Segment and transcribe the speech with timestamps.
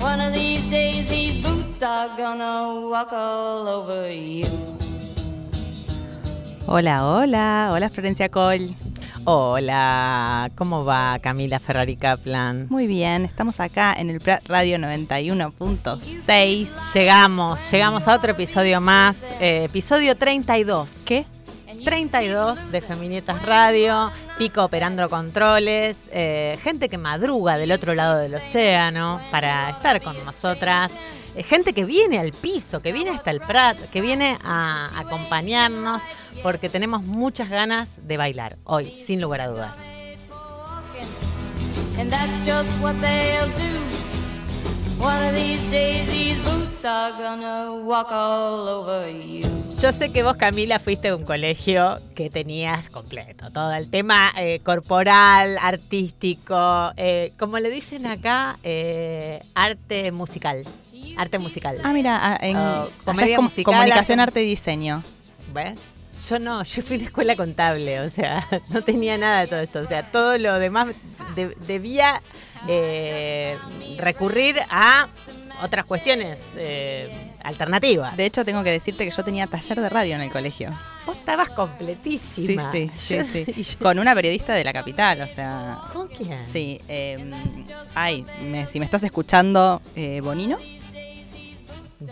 [0.00, 4.48] One of these days, these boots are gonna walk all over you.
[6.66, 8.74] Hola, hola, hola Florencia Cole.
[9.24, 12.68] Hola, ¿cómo va Camila Ferrari Kaplan?
[12.70, 16.94] Muy bien, estamos acá en el Radio 91.6.
[16.94, 21.04] Llegamos, llegamos a otro episodio más, eh, episodio 32.
[21.06, 21.26] ¿Qué?
[21.84, 28.34] 32 de Feminietas Radio, Pico operando controles, eh, gente que madruga del otro lado del
[28.34, 30.90] océano para estar con nosotras,
[31.34, 36.02] eh, gente que viene al piso, que viene hasta el Prat, que viene a acompañarnos
[36.42, 39.76] porque tenemos muchas ganas de bailar hoy, sin lugar a dudas.
[45.00, 49.49] One of these days, these boots are gonna walk all over you.
[49.78, 54.30] Yo sé que vos, Camila, fuiste a un colegio que tenías completo, todo el tema
[54.36, 60.64] eh, corporal, artístico, eh, como le dicen acá, eh, arte musical.
[61.16, 61.80] Arte musical.
[61.84, 65.02] Ah, mira, ah, en Oh, comedia com- musical, comunicación, arte- arte y diseño.
[65.54, 65.78] ¿Ves?
[66.28, 69.60] Yo no, yo fui a una escuela contable, o sea, no tenía nada de todo
[69.60, 69.78] esto.
[69.80, 70.88] O sea, todo lo demás
[71.36, 72.20] de- debía
[72.68, 73.56] eh,
[73.96, 75.08] recurrir a
[75.62, 78.16] otras cuestiones eh, alternativas.
[78.16, 80.76] De hecho, tengo que decirte que yo tenía taller de radio en el colegio.
[81.06, 82.70] Vos estabas completísima.
[82.72, 83.62] sí, sí, sí.
[83.62, 85.78] yo- Con una periodista de la capital, o sea.
[85.92, 86.38] ¿Con quién?
[86.52, 86.80] Sí.
[86.88, 87.32] eh,
[87.94, 90.58] ay, me- si me estás escuchando, eh, Bonino.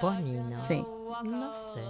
[0.01, 0.67] Bonino.
[0.67, 0.85] Sí.
[1.25, 1.81] No sé.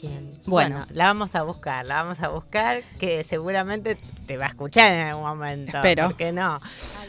[0.00, 0.32] ¿Quién?
[0.46, 0.86] Bueno.
[0.92, 5.08] la vamos a buscar, la vamos a buscar, que seguramente te va a escuchar en
[5.08, 5.76] algún momento.
[5.76, 6.06] Espero.
[6.06, 6.58] ¿Por qué no?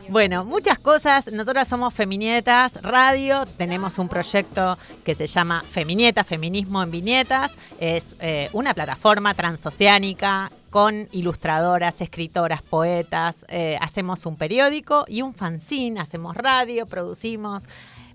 [0.09, 1.31] Bueno, muchas cosas.
[1.31, 3.45] Nosotras somos Feminietas Radio.
[3.57, 7.55] Tenemos un proyecto que se llama Feminietas, Feminismo en Viñetas.
[7.79, 13.45] Es eh, una plataforma transoceánica con ilustradoras, escritoras, poetas.
[13.47, 16.01] Eh, hacemos un periódico y un fanzine.
[16.01, 17.63] Hacemos radio, producimos.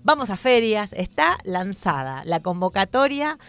[0.03, 0.93] Vamos a ferias.
[0.93, 3.39] Está lanzada la convocatoria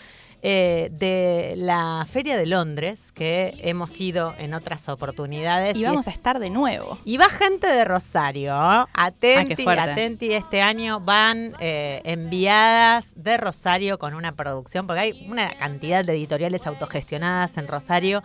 [0.43, 5.77] eh, de la Feria de Londres, que hemos ido en otras oportunidades.
[5.77, 6.99] Y vamos es- a estar de nuevo.
[7.05, 8.55] y va gente de Rosario.
[8.55, 15.27] Atenti, Ah, atenti, este año van eh, enviadas de Rosario con una producción, porque hay
[15.29, 18.23] una cantidad de editoriales autogestionadas en Rosario.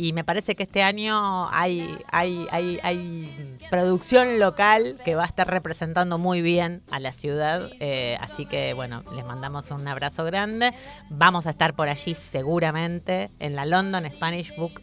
[0.00, 5.26] Y me parece que este año hay, hay, hay, hay producción local que va a
[5.26, 7.70] estar representando muy bien a la ciudad.
[7.80, 10.72] eh, así que, bueno, les mandamos un abrazo grande.
[11.10, 14.80] Vamos a estar por allí seguramente en la London Spanish Book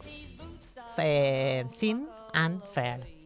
[0.98, 3.17] eh, Sin and Fair.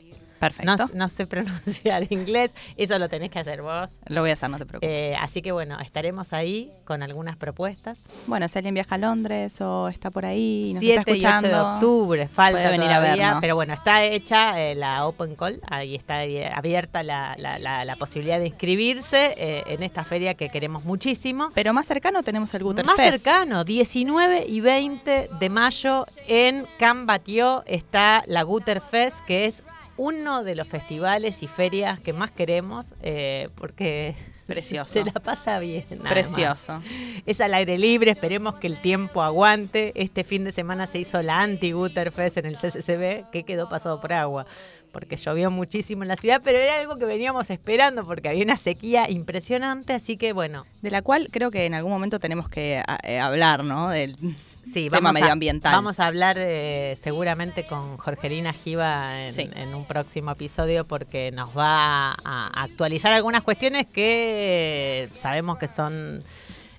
[0.49, 0.87] Perfecto.
[0.95, 4.01] no sé pronunciar inglés, eso lo tenés que hacer vos.
[4.07, 4.91] Lo voy a hacer, no te preocupes.
[4.91, 7.99] Eh, así que bueno, estaremos ahí con algunas propuestas.
[8.27, 11.27] bueno, si alguien viaja a Londres o está por ahí nos 7 está y 8
[11.29, 11.49] escuchando.
[11.49, 13.39] de octubre, falta puede venir a vernos.
[13.41, 16.21] pero bueno, está hecha eh, la Open Call, ahí está
[16.57, 21.51] abierta la, la- la- la posibilidad de inscribirse eh, en esta feria que queremos muchísimo.
[21.55, 23.23] Pero más cercano tenemos el Guter Más Fest.
[23.25, 29.63] cercano, 19 y 20 de mayo en Cambatio está la Guter Fest, que es
[29.97, 34.15] uno de los festivales y ferias que más queremos, eh, porque
[34.47, 34.93] Precioso.
[34.93, 35.85] se la pasa bien.
[36.09, 36.83] Precioso.
[37.27, 39.93] Es al aire libre, esperemos que el tiempo aguante.
[39.94, 44.00] Este fin de semana se hizo la anti-Guter Fest en el CCCB, que quedó pasado
[44.00, 44.47] por agua,
[44.93, 48.56] porque llovió muchísimo en la ciudad, pero era algo que veníamos esperando porque había una
[48.56, 52.83] sequía impresionante, así que bueno, De la cual creo que en algún momento tenemos que
[52.87, 53.89] a- eh, hablar, ¿no?
[53.89, 54.15] Del
[54.62, 55.73] Sí, tema vamos a- medioambiental.
[55.73, 59.49] vamos a hablar eh, seguramente con Jorgelina Giva en, Sí.
[59.55, 65.69] en un próximo episodio porque nos va a, a actualizar algunas cuestiones que sabemos que
[65.69, 66.23] son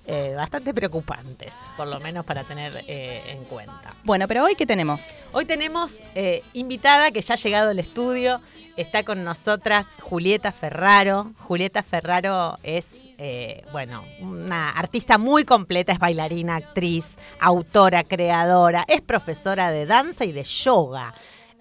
[0.06, 3.94] eh, bastante preocupantes, por lo menos para tener eh, en cuenta.
[4.04, 5.24] Bueno, pero hoy qué tenemos?
[5.32, 8.42] Hoy tenemos eh, invitada que ya ha llegado al estudio,
[8.76, 11.32] está con nosotras Julieta Ferraro.
[11.38, 13.08] Julieta Ferraro es,
[13.72, 20.32] bueno, una artista muy completa, es bailarina, actriz, autora, creadora, es profesora de danza y
[20.32, 21.14] de yoga.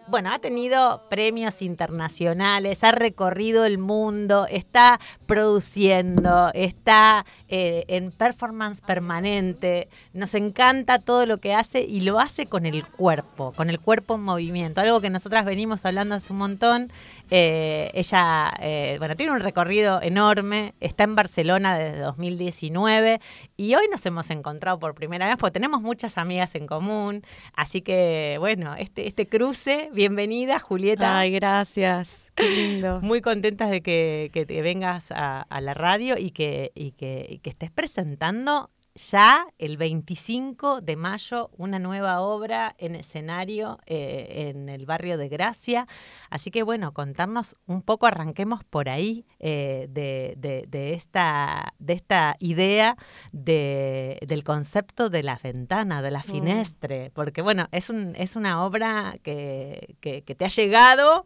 [0.07, 8.81] Bueno, ha tenido premios internacionales, ha recorrido el mundo, está produciendo, está eh, en performance
[8.81, 9.87] permanente.
[10.11, 14.15] Nos encanta todo lo que hace y lo hace con el cuerpo, con el cuerpo
[14.15, 14.81] en movimiento.
[14.81, 16.91] Algo que nosotras venimos hablando hace un montón.
[17.31, 23.19] Eh, ella, eh, bueno, tiene un recorrido enorme, está en Barcelona desde 2019
[23.57, 27.23] y hoy nos hemos encontrado por primera vez porque tenemos muchas amigas en común.
[27.55, 31.19] Así que, bueno, este, este cruce, bienvenida Julieta.
[31.19, 32.09] Ay, gracias.
[32.35, 32.99] Qué lindo.
[33.01, 37.25] Muy contentas de que, que te vengas a, a la radio y que, y que,
[37.29, 44.49] y que estés presentando ya el 25 de mayo una nueva obra en escenario eh,
[44.53, 45.87] en el barrio de Gracia.
[46.29, 51.93] Así que bueno, contarnos un poco, arranquemos por ahí eh, de, de- de esta, de
[51.93, 52.95] esta idea
[53.31, 58.63] de- del concepto de la ventana, de la finestre, porque bueno, es, un, es una
[58.63, 61.23] obra que, que- que te ha llegado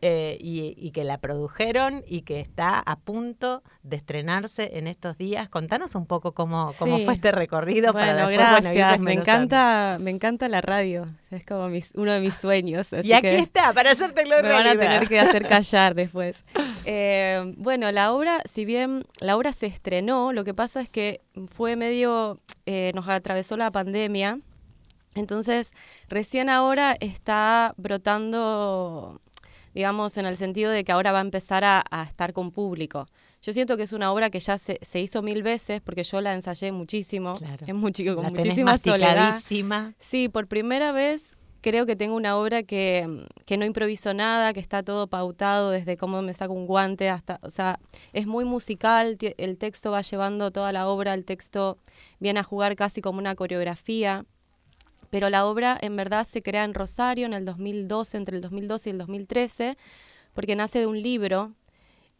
[0.00, 5.18] eh, y, y que la produjeron y que está a punto de estrenarse en estos
[5.18, 5.48] días.
[5.50, 7.04] Contanos un poco cómo, cómo Sí.
[7.04, 7.92] fue este recorrido.
[7.92, 9.00] para Bueno, después, bueno, ir gracias.
[9.00, 9.20] me desmenuzando.
[9.56, 11.08] encanta, me encanta la radio.
[11.30, 12.92] Es como mis- uno de mis sueños.
[12.92, 16.44] Así Y aquí que está, para hacerte me van a tener que hacer callar después.
[16.86, 21.20] Eh, bueno, la obra, si bien la obra se estrenó, lo que pasa es que
[21.48, 24.38] fue medio, eh, nos atravesó la pandemia.
[25.14, 25.72] Entonces,
[26.08, 29.20] recién ahora está brotando,
[29.74, 33.08] digamos, en el sentido de que ahora va a empezar a, a estar con público.
[33.42, 36.20] Yo siento que es una obra que ya se, se hizo mil veces porque yo
[36.20, 37.64] la ensayé muchísimo, Claro.
[37.66, 39.40] es muy chico, con La muchísima soledad.
[39.98, 44.60] Sí, por primera vez creo que tengo una obra que, que no improviso nada, que
[44.60, 47.78] está todo pautado desde cómo me saco un guante hasta, o sea,
[48.12, 51.78] es muy musical, el texto va llevando toda la obra, el texto
[52.18, 54.24] viene a jugar casi como una coreografía,
[55.10, 58.88] pero la obra en verdad se crea en Rosario en el 2012, entre el 2012
[58.88, 59.76] y el 2013,
[60.32, 61.52] porque nace de un libro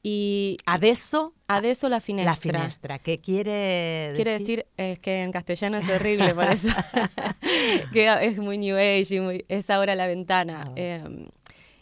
[0.02, 2.32] y Adeso, Adeso la finestra.
[2.32, 2.99] la finestra.
[2.99, 6.69] ¿Qué quiere Quiere decir eh, que en castellano es horrible, por eso.
[7.93, 10.64] que es muy New Age y muy- es ahora la ventana.
[10.69, 10.73] Ah.
[10.76, 11.29] Eh,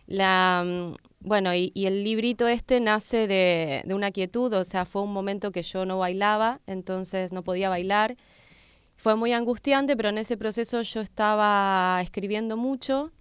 [0.07, 4.85] la, mm, bueno, y, y el librito este nace de, de una quietud, o sea,
[4.85, 8.17] fue un momento que yo no bailaba, entonces no podía bailar.
[8.97, 13.13] Fue muy angustiante, pero en ese proceso yo estaba escribiendo mucho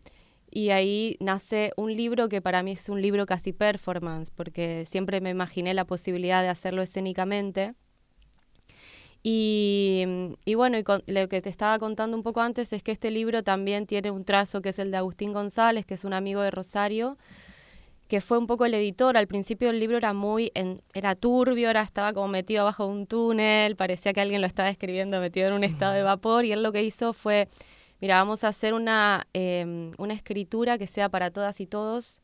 [0.49, 5.21] y ahí nace un libro que para mí es un libro casi performance, porque siempre
[5.21, 7.73] me imaginé la posibilidad de hacerlo escénicamente.
[9.23, 10.05] Y,
[10.45, 13.11] y bueno, y con- lo que te estaba contando un poco antes es que este
[13.11, 16.41] libro también tiene un trazo que es el de Agustín González, que es un amigo
[16.41, 17.17] de Rosario,
[18.07, 19.17] que fue un poco el editor.
[19.17, 22.91] Al principio el libro era muy, en- era turbio, era, estaba como metido abajo de
[22.91, 26.53] un túnel, parecía que alguien lo estaba escribiendo metido en un estado de vapor, y
[26.53, 27.49] él lo que hizo fue,
[28.01, 32.21] mira, vamos a hacer una, em, una escritura que sea para todas y todos,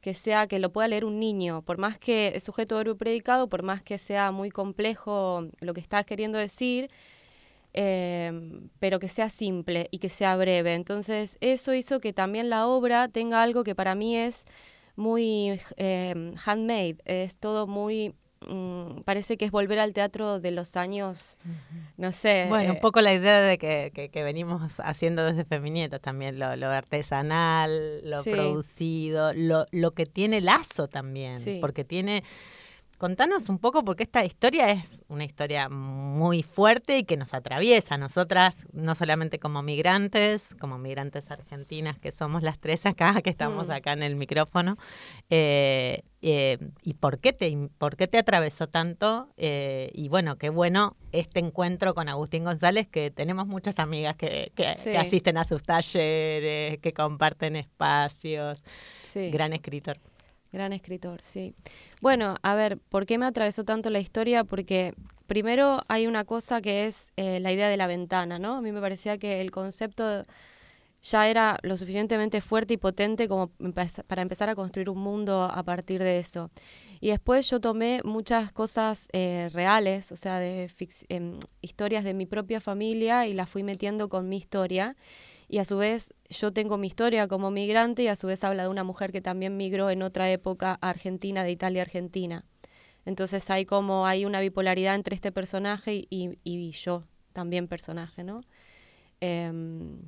[0.00, 3.48] que sea que lo pueda leer un niño, por más que es sujeto verbo predicado,
[3.48, 6.90] por más que sea muy complejo lo que está queriendo decir,
[7.74, 8.32] eh,
[8.80, 10.74] pero que sea simple y que sea breve.
[10.74, 14.46] Entonces, eso hizo que también la obra tenga algo que para mí es
[14.96, 18.14] muy eh, handmade, es todo muy...
[18.46, 21.36] mm, parece que es volver al teatro de los años,
[21.96, 22.46] no sé.
[22.48, 26.38] Bueno, un eh, poco la idea de que, que- que venimos haciendo desde Feminietas también,
[26.38, 28.30] lo, lo artesanal, lo Sí.
[28.30, 31.58] producido, lo, lo que tiene lazo también, Sí.
[31.60, 32.22] porque tiene...
[32.98, 37.94] Contanos un poco, porque esta historia es una historia muy fuerte y que nos atraviesa
[37.94, 43.30] a nosotras, no solamente como migrantes, como migrantes argentinas que somos las tres acá, que
[43.30, 43.70] estamos Mm.
[43.70, 44.76] acá en el micrófono,
[45.30, 49.28] eh, eh, y por qué te, por qué te atravesó tanto.
[49.36, 54.50] eh, y bueno, qué bueno este encuentro con Agustín González, que tenemos muchas amigas que,
[54.56, 54.90] que- Sí.
[54.90, 58.64] que asisten a sus talleres, que comparten espacios.
[59.04, 59.30] sí.
[59.30, 59.98] Gran escritor.
[60.52, 61.54] Gran escritor, sí.
[62.00, 64.44] Bueno, a ver, ¿por qué me atravesó tanto la historia?
[64.44, 64.94] Porque
[65.26, 68.56] primero hay una cosa que es eh, la idea de la ventana, ¿no?
[68.56, 70.24] A mí me parecía que el concepto
[71.02, 73.50] ya era lo suficientemente fuerte y potente como
[74.06, 76.50] para empezar a construir un mundo a partir de eso.
[77.00, 80.70] Y después yo tomé muchas cosas eh, reales, o sea, de
[81.08, 84.96] em, historias de mi propia familia y las fui metiendo con mi historia.
[85.48, 88.64] Y a su vez yo tengo mi historia como migrante y a su vez habla
[88.64, 92.44] de una mujer que también migró en otra época a Argentina, de Italia a Argentina.
[93.06, 98.42] Entonces hay como hay una bipolaridad entre este personaje y, y yo también personaje, ¿no?
[99.20, 99.98] Em,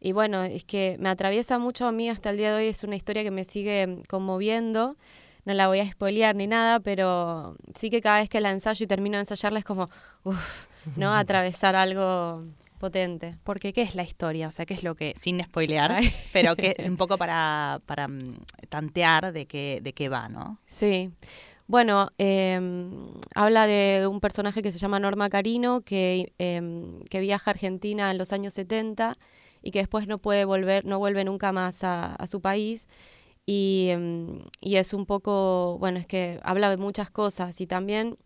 [0.00, 2.84] y bueno, es que me atraviesa mucho a mí hasta el día de hoy, es
[2.84, 4.96] una historia que me sigue conmoviendo.
[5.44, 8.84] No la voy a spoilear ni nada, pero sí que cada vez que la ensayo
[8.84, 9.86] y termino de ensayarla es como,
[10.24, 11.14] uff, ¿no?
[11.14, 12.44] Atravesar algo
[12.76, 13.36] potente.
[13.44, 16.00] Porque qué es la historia, o sea, qué es lo que, sin spoilear,
[16.32, 18.36] pero que un poco para, para mm,
[18.68, 20.58] tantear de qué, de qué va, ¿no?
[20.64, 21.10] Sí.
[21.68, 22.92] Bueno, em,
[23.34, 28.10] habla de un personaje que se llama Norma Carino, que, em, que viaja a Argentina
[28.10, 29.18] en los años 70
[29.62, 32.86] y que después no puede volver, no vuelve nunca más a, su país.
[33.46, 38.16] Y, em, y, es un poco, bueno, es que habla de muchas cosas y también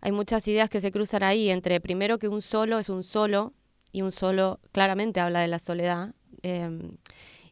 [0.00, 3.54] hay muchas ideas que se cruzan ahí entre primero que un solo es un solo
[3.96, 6.12] y un solo claramente habla de la soledad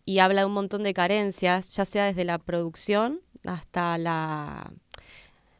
[0.05, 4.71] y habla de un montón de carencias, ya sea desde la producción hasta la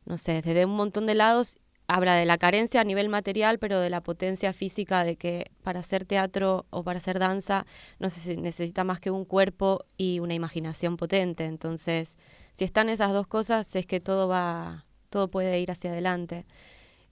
[0.05, 3.81] no sé, desde un montón de lados habla de la carencia a nivel material, pero
[3.81, 7.65] de la potencia física de que para hacer teatro o para hacer danza
[7.99, 11.47] no se necesita más que un cuerpo y una imaginación potente.
[11.47, 12.19] Entonces,
[12.53, 16.45] si están esas dos cosas, es que todo va, todo puede ir hacia adelante.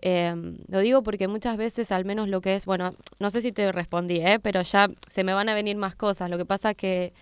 [0.04, 3.52] Em, lo digo porque muchas veces, al menos lo que es, bueno, no sé si
[3.52, 4.40] te respondí, ¿eh?
[4.40, 6.28] pero ya se me van a venir más cosas.
[6.28, 7.12] Lo que pasa que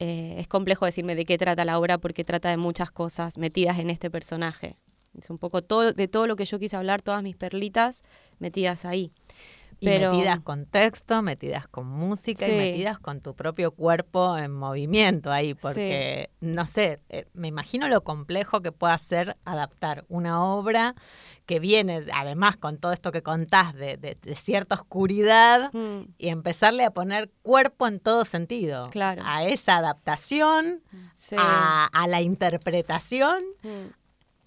[0.00, 3.78] eh, es complejo decirme de qué trata la obra porque trata de muchas cosas metidas
[3.78, 4.76] en este personaje.
[5.16, 8.02] Es un poco todo, de todo lo que yo quise hablar, todas mis perlitas
[8.40, 9.12] metidas ahí.
[9.80, 15.30] Pero, metidas con texto, metidas con música y metidas con tu propio cuerpo en movimiento
[15.30, 20.94] ahí, porque no sé, eh, me imagino lo complejo que puede ser adaptar una obra
[21.46, 26.14] que viene además con todo esto que contás de, cierta oscuridad mm.
[26.18, 28.88] y empezarle a poner cuerpo en todo sentido.
[28.90, 29.22] Claro.
[29.24, 30.82] A esa adaptación,
[31.36, 33.97] a, la interpretación, mm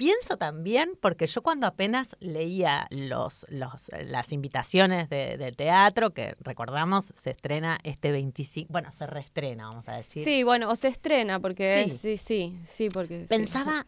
[0.01, 7.05] pienso también, porque yo cuando apenas leía los, los, las invitaciones de, teatro, que recordamos
[7.05, 10.23] se estrena este 25, bueno, se reestrena, vamos a decir.
[10.23, 13.27] Sí, bueno, o se estrena, porque sí, sí, sí, porque...
[13.29, 13.85] Pensaba...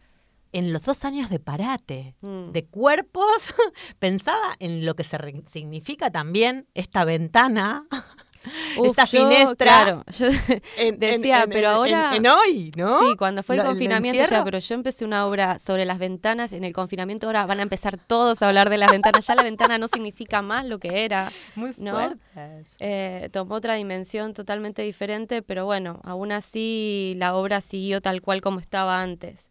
[0.52, 2.52] En los dos años de parate, mm.
[2.52, 3.52] de cuerpos,
[3.98, 5.18] pensaba en lo que se
[5.50, 7.88] significa también esta ventana
[8.84, 9.56] esta finestra.
[9.56, 10.26] Claro, yo
[10.98, 12.14] decía, pero ahora.
[12.14, 13.00] En, hoy, ¿no?
[13.00, 16.52] Sí, cuando fue el confinamiento ya, pero yo empecé una obra sobre las ventanas.
[16.52, 19.26] En el confinamiento ahora van a empezar todos a hablar de las ventanas.
[19.26, 21.32] Ya la ventana no significa más lo que era.
[21.54, 22.18] Muy fuerte.
[22.80, 28.40] Eh, tomó otra dimensión totalmente diferente, pero bueno, aún así la obra siguió tal cual
[28.40, 29.48] como estaba antes.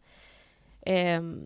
[0.84, 1.46] Em,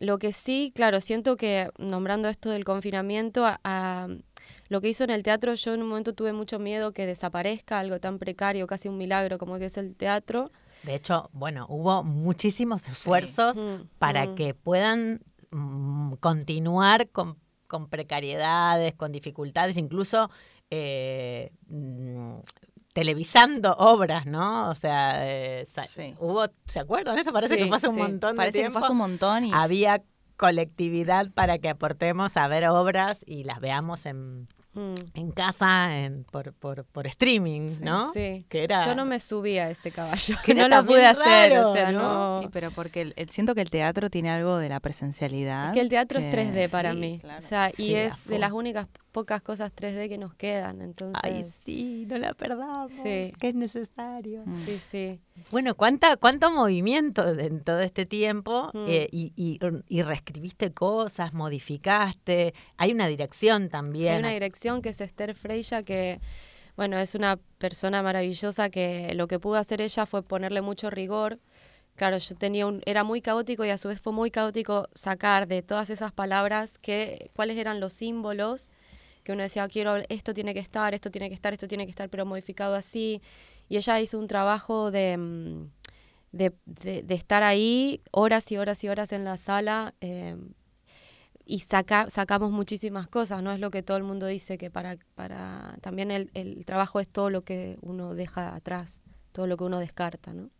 [0.00, 4.08] lo que sí, claro, siento que nombrando esto del confinamiento, a
[4.74, 7.78] lo que hizo en el teatro, yo en un momento tuve mucho miedo que desaparezca
[7.78, 10.50] algo tan precario, casi un milagro como que es el teatro.
[10.82, 14.34] De hecho, bueno, hubo muchísimos esfuerzos mm, para mm.
[14.34, 15.20] que puedan
[15.52, 17.36] mm, continuar con,
[17.88, 20.28] precariedades, con dificultades, incluso
[20.70, 21.52] eh,
[22.92, 24.70] televisando obras, ¿no?
[24.70, 25.68] O sea, eh,
[26.18, 27.16] hubo, ¿se acuerdan?
[27.16, 28.80] Eso parece que hace un montón de tiempo.
[28.80, 29.44] que hace un montón.
[29.44, 29.52] Y...
[29.54, 30.02] Había
[30.36, 34.94] colectividad para que aportemos a ver obras y las veamos en, Mm.
[35.14, 38.12] en casa en, por, por, por streaming, ¿no?
[38.12, 38.44] Sí.
[38.48, 41.72] Que era, Yo no me subí a ese caballo, que no lo pude hacer, o
[41.72, 42.40] sea, no.
[42.52, 45.68] pero porque siento que el teatro tiene algo de la presencialidad.
[45.68, 48.88] Es que el teatro es 3D para mí, o sea, y es de las únicas
[49.12, 51.20] pocas cosas 3D que nos quedan, entonces.
[51.22, 54.42] Ay, sí, no la perdamos, que es necesario.
[54.44, 54.58] Mm.
[54.58, 55.20] Sí, sí.
[55.50, 58.86] Bueno, ¿cuánta, cuánto movimiento en todo este tiempo mm.
[58.88, 64.14] eh, y, y, y, reescribiste cosas, modificaste, hay una dirección también.
[64.14, 66.20] Hay una dirección que es Esther Freya, que
[66.76, 71.38] bueno, es una persona maravillosa que lo que pudo hacer ella fue ponerle mucho rigor.
[71.96, 75.46] Claro, yo tenía un, era muy caótico y a su vez fue muy caótico sacar
[75.46, 78.68] de todas esas palabras que, cuáles eran los símbolos
[79.24, 81.90] que uno decía, quiero, esto tiene que estar, esto tiene que estar, esto tiene que
[81.90, 83.22] estar, pero modificado así.
[83.68, 85.70] Y ella hizo un trabajo de, mm,
[86.32, 90.36] de, de, estar ahí horas y horas y horas en la sala eh,
[91.46, 94.96] y saca, sacamos muchísimas cosas, no es lo que todo el mundo dice, que para,
[95.14, 99.00] para también el, el trabajo es todo lo que uno deja atrás,
[99.32, 100.50] todo lo que uno descarta, ¿no?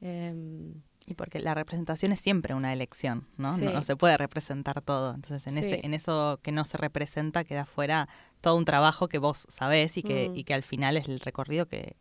[0.00, 3.56] Em, y porque la representación es siempre una elección, ¿no?
[3.56, 5.14] No, se puede representar todo.
[5.14, 8.08] Entonces, en, ese, en eso que no se representa queda fuera
[8.44, 10.36] todo un trabajo que vos sabés y que, mm.
[10.36, 11.96] y que al final es el recorrido que,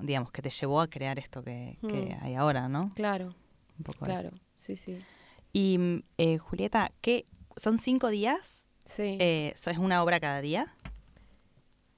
[0.00, 2.24] digamos, que te llevó a crear esto que, mm.
[2.24, 2.94] hay ahora, ¿no?
[2.94, 3.34] Claro.
[3.98, 5.02] claro, sí, sí.
[5.52, 7.24] Y eh, Julieta, ¿qué,
[7.56, 8.66] ¿son cinco días?
[8.84, 9.16] Sí.
[9.18, 10.72] Eh, ¿Es una obra cada día?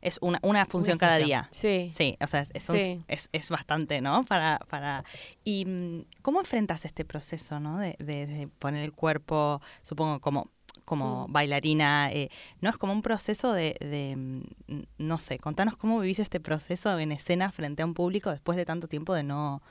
[0.01, 1.49] Es una, una función cada día.
[1.51, 1.93] Sí.
[1.95, 4.25] Sí, o sea, es, es, bastante, ¿no?
[4.25, 5.05] Para, para...
[5.45, 7.79] ¿Y mm, cómo enfrentas este proceso, ¿no?
[7.79, 10.51] De, de, poner el cuerpo, supongo, como
[10.85, 11.33] como mm.
[11.33, 12.71] bailarina, eh, ¿no?
[12.71, 17.12] Es como un proceso de, de, mm, no sé, contanos cómo vivís este proceso en
[17.12, 19.62] escena frente a un público después de tanto tiempo de no,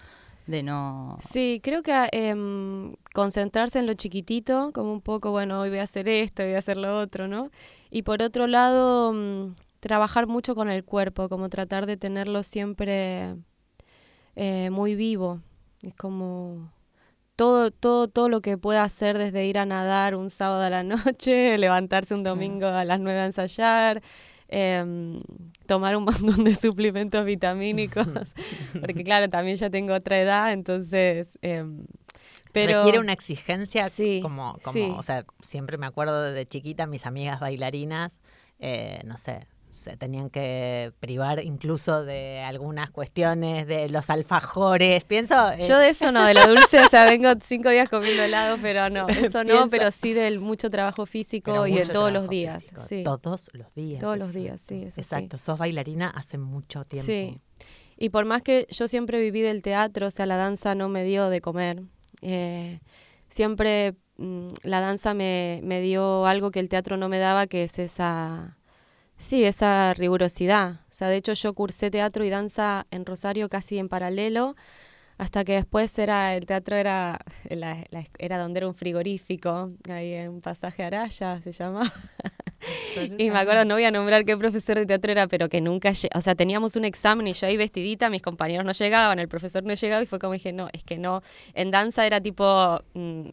[0.47, 1.17] de no...
[1.19, 5.83] Sí, creo que em, concentrarse en lo chiquitito, como un poco, bueno, hoy voy a
[5.83, 7.51] hacer esto, voy a hacer lo otro, ¿no?
[7.89, 13.35] Y por otro lado, mm, trabajar mucho con el cuerpo, como tratar de tenerlo siempre
[14.35, 15.39] eh, muy vivo.
[15.81, 16.71] Es como
[17.41, 20.83] todo, todo, todo lo que pueda hacer desde ir a nadar un sábado a la
[20.83, 24.01] noche, levantarse un domingo a las nueve a ensayar,
[24.53, 25.17] Em,
[25.65, 26.03] tomar un
[26.35, 28.05] montón de suplementos vitamínicos,
[28.81, 31.39] porque claro, también ya tengo otra edad, entonces...
[31.41, 31.85] Em,
[32.51, 37.05] pero requiere una exigencia sí, como, como o sea, siempre me acuerdo de chiquita mis
[37.05, 38.19] amigas bailarinas,
[38.59, 45.03] eh, no sé, se tenían que privar incluso de algunas cuestiones de los alfajores.
[45.05, 45.51] Pienso.
[45.53, 48.57] Eh, Yo de eso no, de lo dulce, o sea, vengo cinco días comiendo helado,
[48.61, 52.71] pero no, eso no, pero sí del mucho trabajo físico y de todos los días.
[53.03, 53.99] Todos los días.
[53.99, 54.83] Todos los días, sí.
[54.83, 57.05] Exacto, sos bailarina hace mucho tiempo.
[57.05, 57.41] Sí.
[57.97, 61.03] Y por más que yo siempre viví del teatro, o sea, la danza no me
[61.03, 61.83] dio de comer.
[62.21, 62.79] Eh,
[63.29, 67.63] siempre mm, la danza me, me dio algo que el teatro no me daba, que
[67.63, 68.57] es esa
[69.21, 70.81] Sí, esa rigurosidad.
[70.89, 74.55] O sea, de hecho yo cursé teatro y danza en Rosario casi en paralelo,
[75.19, 77.19] hasta que después era el teatro era
[78.17, 81.93] era donde era un frigorífico, ahí en pasaje Araya se llama.
[83.19, 85.91] y me acuerdo, no voy a nombrar qué profesor de teatro era, pero que nunca,
[86.15, 89.63] o sea, teníamos un examen y yo ahí vestidita, mis compañeros no llegaban, el profesor
[89.63, 91.21] no llegaba y fue como dije, no, es que no,
[91.53, 92.79] en danza era tipo...
[92.95, 93.29] Mm,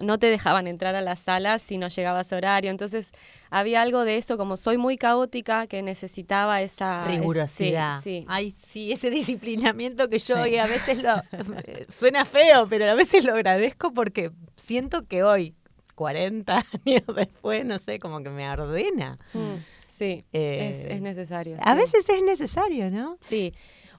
[0.00, 2.70] no te dejaban entrar a la sala si no llegabas a horario.
[2.70, 3.12] Entonces
[3.50, 8.00] había algo de eso, como soy muy caótica, que necesitaba esa rigurosidad.
[8.02, 11.14] sí, Ay, sí, ese disciplinamiento que yo hoy a veces lo
[11.88, 15.54] suena feo, pero a veces lo agradezco porque siento que hoy,
[15.94, 19.18] 40 años después, no sé, como que me ordena.
[19.32, 19.54] Mm,
[19.86, 21.56] sí, es, eh, necesario.
[21.62, 23.16] A veces es necesario, ¿no?
[23.20, 23.54] Sí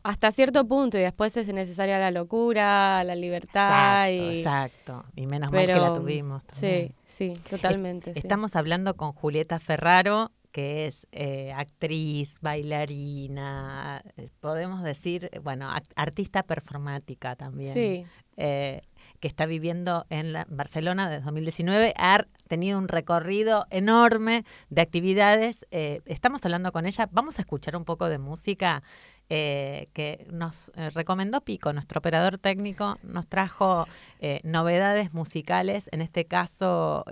[0.06, 4.08] hasta cierto punto y después es necesaria la locura, la libertad.
[4.12, 4.38] Exacto, y...
[4.38, 5.06] exacto.
[5.16, 6.44] Y menos mal que la tuvimos.
[6.52, 8.12] Sí, sí, totalmente.
[8.14, 16.44] Estamos hablando con Julieta Ferraro, que es eh, actriz, bailarina, eh, podemos decir, bueno, artista
[16.44, 17.74] performática también.
[17.74, 18.06] Sí.
[18.38, 18.82] Eh,
[19.20, 25.66] que está viviendo en Barcelona desde 2019, ha tenido un recorrido enorme de actividades.
[25.72, 28.84] estamos hablando con ella, vamos a escuchar un poco de música
[29.28, 33.88] eh, que nos eh, recomendó Pico, nuestro operador técnico, nos trajo
[34.20, 37.04] eh, novedades musicales, en este caso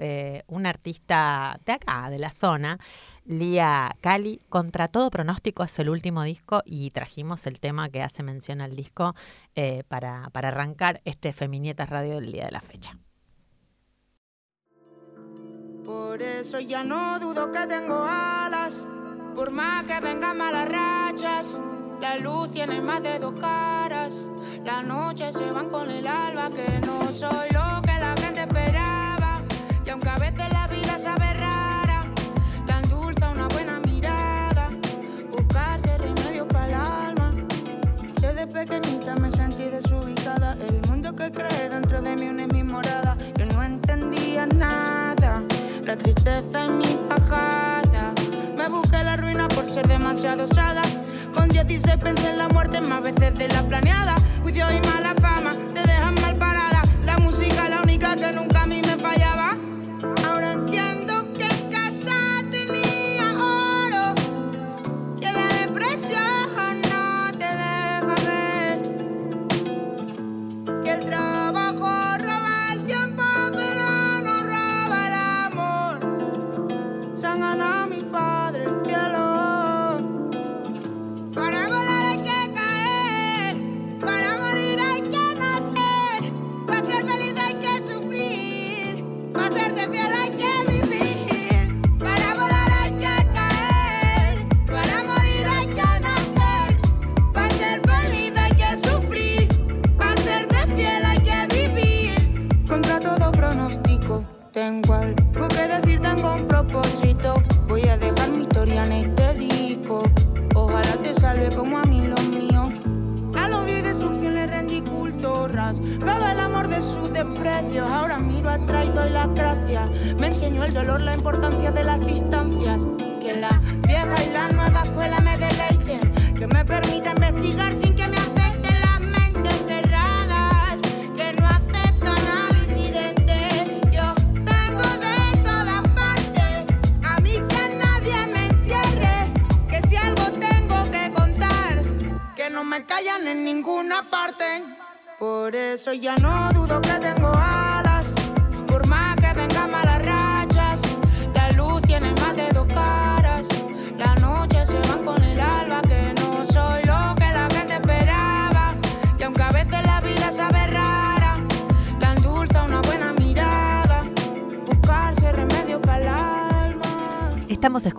[0.47, 2.79] un artista de acá, de la zona,
[3.25, 8.21] Lía Cali, Contra todo pronóstico es el último disco y trajimos el tema que hace
[8.21, 9.15] mención al disco
[9.87, 12.97] para, para arrancar este Feminietas Radio del día de la fecha.
[15.85, 18.87] Por eso ya no dudo que tengo alas,
[19.35, 21.61] por más que vengan malas rachas.
[22.03, 24.25] La luz tiene más de dos caras.
[24.65, 29.41] Las noches se van con el alba, que no soy lo que la gente esperaba.
[29.85, 32.03] Y aunque a veces la vida sabe rara,
[32.67, 34.69] la endulza una buena mirada.
[35.31, 37.31] Buscarse remedio para el alma.
[38.19, 40.57] Desde pequeñita me sentí desubicada.
[40.59, 43.17] El mundo que cree dentro de mí una es mi morada.
[43.37, 45.41] Yo no entendía nada.
[45.85, 48.13] La tristeza en mi bajada.
[48.57, 50.81] Me busqué la ruina por ser demasiado osada.
[51.33, 54.15] Con 16 pensé en la muerte más veces de la planeada.
[54.41, 56.15] Juicio y mala fama te dejan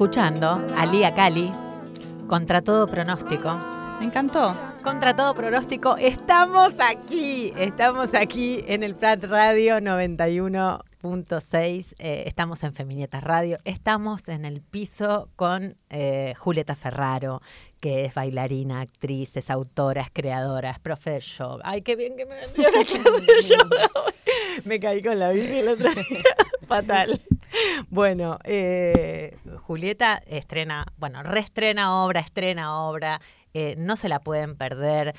[0.05, 1.51] escuchando a Lía Cali
[2.29, 3.59] contra todo pronóstico.
[3.99, 4.55] Me encantó.
[4.83, 12.75] Contra todo pronóstico, estamos aquí, estamos aquí en el Prat Radio 91.6, eh, estamos en
[12.75, 17.41] Feminietas Radio, estamos en el piso con eh, Julieta Ferraro,
[17.81, 21.63] que es bailarina, actriz, es autora, es creadora, es profe de yoga.
[21.65, 23.89] Ay, qué bien que me vendió la clase de yoga.
[24.67, 26.23] Me caí con la bici el otro día,
[26.69, 27.23] fatal.
[27.89, 33.21] Bueno, eh, Julieta estrena, bueno, reestrena obra, estrena obra,
[33.53, 35.15] eh, no se la pueden perder.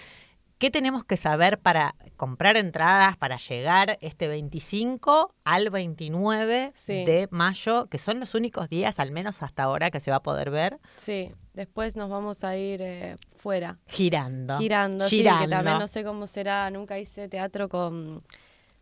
[0.57, 7.03] ¿Qué tenemos que saber para comprar entradas, para llegar este 25 al 29 Sí.
[7.03, 10.23] de mayo, que son los únicos días, al menos hasta ahora, que se va a
[10.23, 14.57] poder ver Sí, después nos vamos a ir eh, fuera, girando?
[14.57, 15.43] girando, sí, girando.
[15.43, 18.23] que también no sé cómo será, nunca hice teatro con,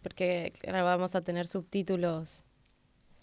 [0.04, 2.46] porque claro, vamos a tener subtítulos,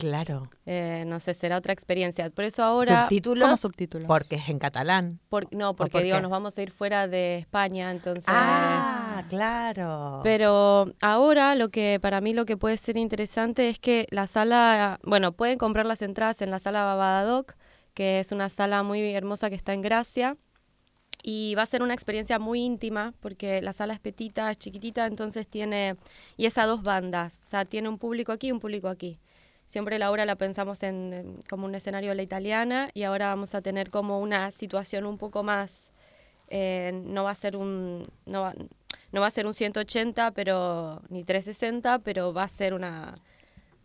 [0.00, 0.50] Claro.
[0.66, 2.28] eh, no sé, será otra experiencia.
[2.30, 4.06] Por eso ahora, Subtítulos, ¿Cómo subtítulo?
[4.06, 5.20] porque es en catalán.
[5.28, 6.22] por- no, porque por digo, qué?
[6.22, 8.24] nos vamos a ir fuera de España, entonces...
[8.28, 10.20] Ah, claro.
[10.24, 14.98] Pero ahora lo que para mí lo que puede ser interesante es que la sala,
[15.04, 17.54] bueno, pueden comprar las entradas en la sala Babadadoc,
[17.94, 20.36] que es una sala muy hermosa que está en Gracia.
[21.22, 25.04] Y va a ser una experiencia muy íntima porque la sala es petita, es chiquitita,
[25.04, 25.96] entonces tiene,
[26.38, 29.18] y es a dos bandas, o sea, tiene un público aquí y un público aquí.
[29.70, 33.28] Siempre la obra la pensamos en, en como un escenario a la italiana y ahora
[33.28, 35.92] vamos a tener como una situación un poco más,
[36.48, 38.52] eh, no va a ser un, no va,
[39.12, 43.14] no va a ser un 180, pero ni 360, pero va a ser una...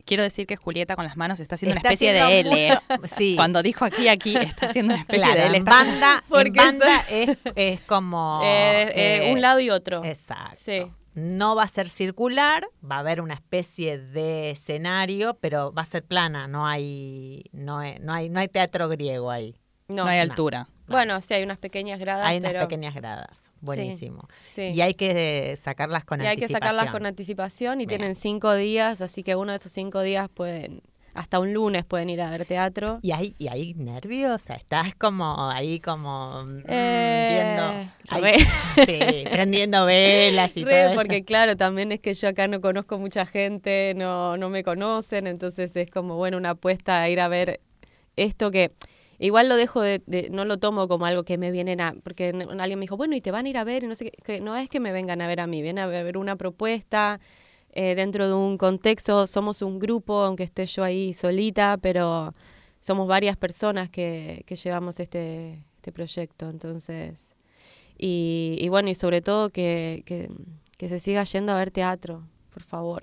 [0.06, 2.80] Quiero decir que Julieta con las manos está haciendo Está una especie de L.
[2.98, 3.36] mucho- sí.
[3.36, 5.58] Cuando dijo aquí, aquí, está haciendo una especie Claro, de L.
[5.60, 8.42] Está- banda, en Porque banda es, es como...
[8.44, 10.04] eh, eh, eh, un lado y otro.
[10.04, 10.56] Exacto.
[10.58, 10.92] Sí.
[11.16, 15.86] No va a ser circular, va a haber una especie de escenario, pero va a
[15.86, 19.56] ser plana, no hay, no hay, no hay, no hay teatro griego ahí.
[19.88, 20.24] No, No hay no.
[20.32, 20.68] altura.
[20.88, 22.62] Bueno, sí, hay unas pequeñas gradas, Hay unas pero...
[22.68, 23.30] pequeñas gradas.
[23.62, 24.28] Buenísimo.
[24.44, 24.62] Sí.
[24.74, 26.92] Y hay que sacarlas con Y hay que sacarlas anticipación.
[26.92, 28.00] con anticipación y Bien.
[28.00, 30.82] tienen cinco días, así que uno de esos cinco días pueden,
[31.16, 33.00] hasta un lunes pueden ir a ver teatro.
[33.02, 34.50] ¿Y hay, y hay nervios?
[34.50, 37.62] Estás como ahí como mm, Eh, viendo...
[38.22, 38.38] re.
[38.86, 40.96] sí, prendiendo velas y Re, todo eso.
[40.96, 45.28] porque claro, también es que yo acá no conozco mucha gente, no, no me conocen,
[45.28, 47.62] entonces es como, bueno, una apuesta a ir a ver
[48.16, 48.72] esto que
[49.20, 52.30] igual lo dejo de, de- no lo tomo como algo que me vienen a, porque
[52.30, 54.12] alguien me dijo, bueno, y te van a ir a ver, y no sé qué,
[54.24, 57.20] que no es que me vengan a ver a mí, vienen a ver una propuesta
[57.76, 62.34] eh, dentro de un contexto, somos un grupo, aunque esté yo ahí solita, pero
[62.80, 67.36] somos varias personas que, que llevamos este, este proyecto, entonces...
[67.98, 70.30] Y, y bueno, y sobre todo que, que,
[70.78, 72.24] que se siga yendo a ver teatro,
[72.56, 73.02] por favor.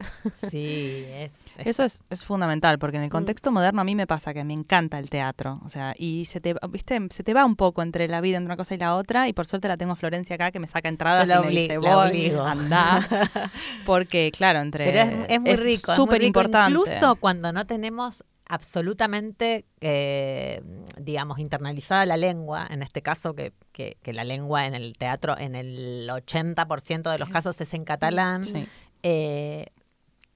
[0.51, 1.31] Sí, es...
[1.59, 4.43] es- Eso es, es fundamental, porque en el contexto moderno a mí me pasa que
[4.45, 5.61] me encanta el teatro.
[5.63, 6.99] O sea, y se te, ¿viste?
[7.11, 9.35] se te va un poco entre la vida, entre una cosa y la otra, y
[9.35, 11.61] por suerte la tengo a Florencia acá que me saca entradas Yo la y me
[11.61, 12.43] dice, voy, obligo".
[12.43, 13.07] anda.
[13.85, 14.87] Porque, claro, entre...
[14.91, 15.95] Pero es, es muy rico.
[15.95, 16.71] Súper importante.
[16.71, 20.63] Incluso cuando no tenemos absolutamente, eh,
[20.99, 25.39] digamos, internalizada la lengua, en este caso que, que- que la lengua en el teatro
[25.39, 28.67] en el 80% de los casos es en catalán, Sí.
[29.03, 29.67] Eh,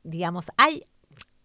[0.02, 0.84] digamos, hay,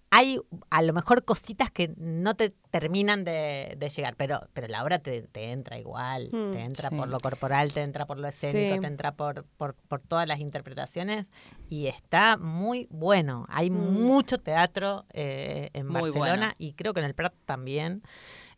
[0.10, 4.84] hay a lo mejor cositas que no te terminan de, de llegar, pero, pero la
[4.84, 6.96] obra te, te entra igual, Mm, te entra sí.
[6.96, 8.82] por lo corporal, te entra por lo escénico, Sí.
[8.82, 11.28] te entra por, por, por todas las interpretaciones
[11.70, 13.46] y está muy bueno.
[13.50, 14.04] Hay Mm.
[14.06, 16.54] mucho teatro eh, en Muy Barcelona bueno.
[16.58, 18.04] y creo que en el Prat también.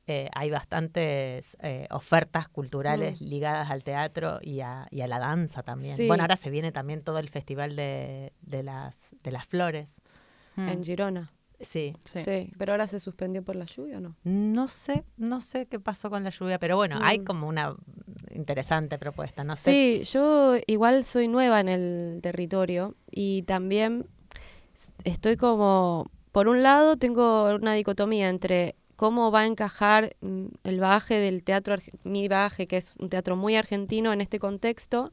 [0.08, 3.26] Eh, hay bastantes eh, ofertas culturales Mm.
[3.26, 5.96] ligadas al teatro y a, y a la danza también.
[5.96, 6.08] Sí.
[6.08, 10.02] Bueno, ahora se viene también todo el festival de, de las, de las flores.
[10.56, 10.68] Mm.
[10.70, 11.32] En Girona.
[11.62, 11.96] Sí.
[12.04, 12.22] Sí.
[12.24, 12.52] Sí.
[12.58, 14.18] pero ahora se suspendió por la lluvia o no.
[14.26, 17.24] No sé, no sé qué pasó con la lluvia, pero bueno, hay Mm.
[17.24, 17.74] como una
[18.32, 19.72] interesante propuesta, no sé.
[19.72, 24.08] Sí, yo igual soy nueva en el territorio y también
[25.06, 30.80] estoy como, por un lado tengo una dicotomía entre cómo va a encajar mm, el
[30.80, 35.12] bagaje del teatro, mi bagaje, que es un teatro muy argentino en este contexto.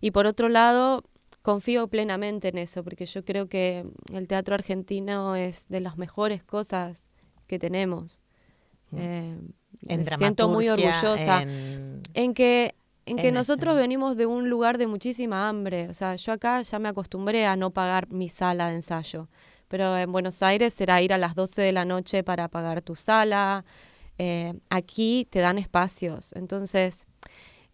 [0.00, 1.04] Y por otro lado,
[1.40, 6.42] confío plenamente en eso, porque yo creo que el teatro argentino es de las mejores
[6.42, 7.06] cosas
[7.46, 8.20] que tenemos.
[8.90, 8.98] Mm.
[8.98, 9.38] Eh,
[9.82, 12.74] me siento muy orgullosa en, que
[13.06, 15.88] en que nosotros venimos de un lugar de muchísima hambre.
[15.88, 19.28] O sea, yo acá ya me acostumbré a no pagar mi sala de ensayo.
[19.70, 22.96] Pero en Buenos Aires será ir a las 12 de la noche para pagar tu
[22.96, 23.64] sala.
[24.18, 26.32] Eh, aquí te dan espacios.
[26.34, 27.06] Entonces,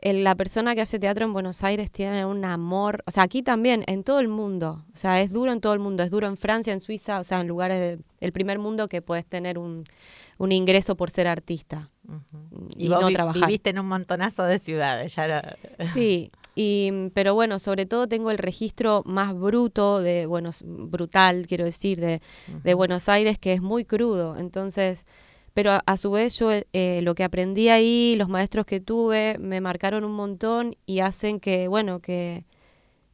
[0.03, 3.83] la persona que hace teatro en Buenos Aires tiene un amor, o sea, aquí también,
[3.87, 6.37] en todo el mundo, o sea, es duro en todo el mundo, es duro en
[6.37, 9.85] Francia, en Suiza, o sea, en lugares del primer mundo que puedes tener un,
[10.39, 11.89] ingreso por ser artista
[12.77, 13.47] y, no trabajar.
[13.47, 15.57] Viviste en un montonazo de ciudades, ya
[15.95, 21.65] Sí, y, pero bueno, sobre todo tengo el registro más bruto de, bueno, brutal, quiero
[21.65, 22.21] decir, de,
[22.65, 25.05] de Buenos Aires, que es muy crudo, entonces
[25.57, 29.63] pero a, su vez yo eh, lo que aprendí ahí, los maestros que tuve, me
[29.63, 32.45] marcaron un montón y hacen que, bueno, que,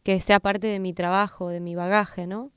[0.02, 2.50] que sea parte de mi trabajo, de mi bagaje, ¿no?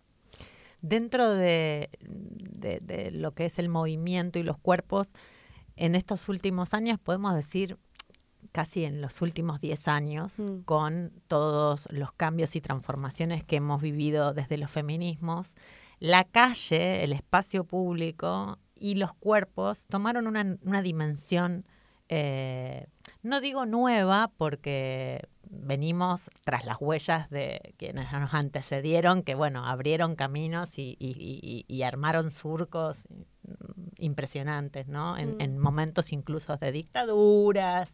[0.81, 5.13] Dentro de, de, lo que es el movimiento y los cuerpos,
[5.75, 7.77] en estos últimos años podemos decir
[8.55, 10.61] casi en los últimos 10 años, mm.
[10.61, 15.57] con todos los cambios y transformaciones que hemos vivido desde los feminismos,
[15.99, 21.65] la calle, el espacio público, y los cuerpos tomaron una, una dimensión,
[22.07, 22.87] eh,
[23.23, 30.15] no digo nueva, porque venimos tras las huellas de quienes nos antecedieron, que bueno, abrieron
[30.15, 33.09] caminos y, y, armaron surcos
[33.97, 35.17] impresionantes, ¿no?
[35.17, 35.41] En, mm.
[35.41, 37.93] en, momentos incluso de dictaduras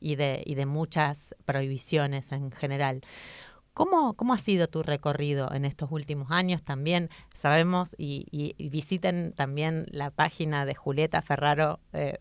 [0.00, 3.02] y de, y de muchas prohibiciones en general.
[3.74, 7.08] ¿Cómo, ¿Cómo ha sido tu recorrido en estos últimos años también?
[7.34, 11.78] Sabemos y, visiten también la página de julietaferraro.com.
[11.94, 12.18] Eh,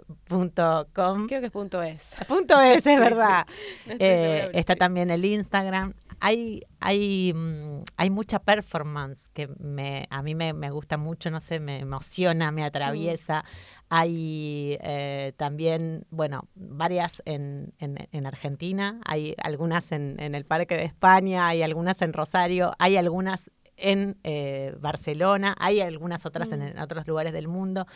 [1.28, 2.16] Creo que es punto es.
[2.30, 3.46] Punto es, es verdad.
[3.86, 5.94] Eh, está también el Instagram.
[6.22, 11.60] Hay, hay, mm, hay mucha performance que me, a mí me, gusta mucho, no sé,
[11.60, 13.44] me emociona, me atraviesa.
[13.90, 20.86] Hay eh, también, bueno, varias en, en, Argentina, hay algunas en, en, el Parque de
[20.86, 26.82] España, hay algunas en Rosario, hay algunas en eh, Barcelona, hay algunas otras en, mm.
[26.82, 27.88] otros lugares del mundo.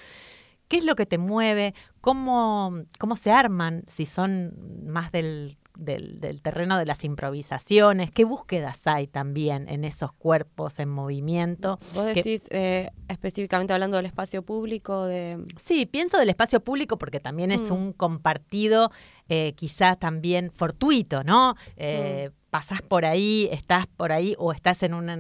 [0.68, 1.76] ¿Qué es lo que te mueve?
[2.02, 3.84] ¿Cómo, cómo se arman?
[3.88, 8.12] Si son más del del, terreno de las improvisaciones?
[8.12, 11.80] ¿Qué búsquedas hay también en esos cuerpos en movimiento?
[11.94, 15.06] Vos decís eh, específicamente hablando del espacio público.
[15.06, 17.74] de Sí, pienso del espacio público porque también es mm.
[17.74, 18.92] un compartido
[19.28, 21.56] eh, quizás también fortuito, ¿no?
[21.78, 22.46] Eh, mm.
[22.52, 25.18] Pasás por ahí, estás por ahí o estás en una,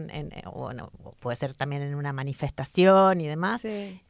[0.53, 0.89] bueno,
[1.19, 3.61] puede ser también en una manifestación y demás,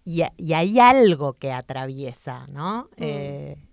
[0.04, 0.22] y,
[0.54, 2.90] hay algo que atraviesa, ¿no?
[2.98, 3.65] Mm.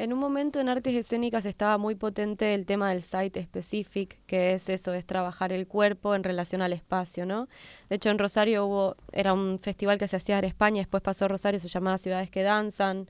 [0.00, 4.54] En un momento en artes escénicas estaba muy potente el tema del site specific, que
[4.54, 7.48] es eso, es trabajar el cuerpo en relación al espacio, ¿no?
[7.90, 11.26] De hecho, en Rosario hubo, era un festival que se hacía en España, después pasó
[11.26, 13.08] a Rosario, se llamaba Ciudades que Danzan,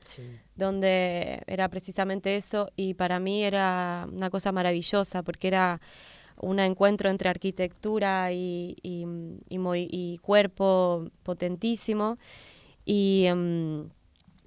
[0.56, 5.80] donde era precisamente eso, y para mí era una cosa maravillosa, porque era
[6.38, 12.18] un encuentro entre arquitectura y, y, cuerpo potentísimo.
[12.84, 13.26] Y.
[13.26, 13.90] Em,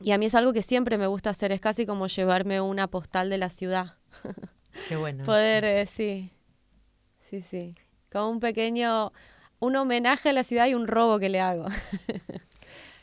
[0.02, 2.88] y a mí es algo que siempre me gusta hacer, es casi como llevarme una
[2.88, 3.96] postal de la ciudad.
[4.90, 5.24] Qué bueno.
[5.24, 6.32] Poder, eh, sí,
[7.22, 7.76] sí, sí.
[8.12, 9.12] Como un pequeño,
[9.60, 11.66] un homenaje a la ciudad y un robo que le hago.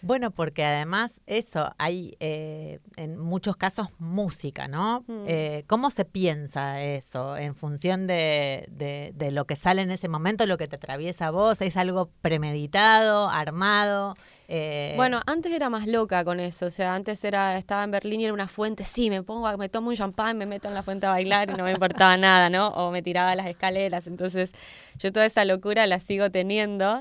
[0.02, 5.04] Bueno, porque además eso, hay eh, en muchos casos música, ¿no?
[5.06, 5.24] Mm.
[5.26, 10.08] Eh, ¿Cómo se piensa eso en función de, de, de, lo que sale en ese
[10.08, 11.60] momento, lo que te atraviesa a vos?
[11.60, 14.14] ¿Es algo premeditado, armado?
[14.52, 18.20] Eh, bueno, antes era más loca con eso, o sea, antes era estaba en Berlín
[18.20, 20.82] y era una fuente, sí, me pongo, me tomo un champán, me meto en la
[20.82, 22.66] fuente a bailar y no me importaba nada, ¿no?
[22.70, 24.50] O me tiraba a las escaleras, entonces
[24.98, 27.00] yo toda esa locura la sigo teniendo,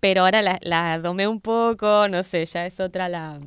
[0.00, 3.38] pero ahora la, domé un poco, no sé, ya es otra la,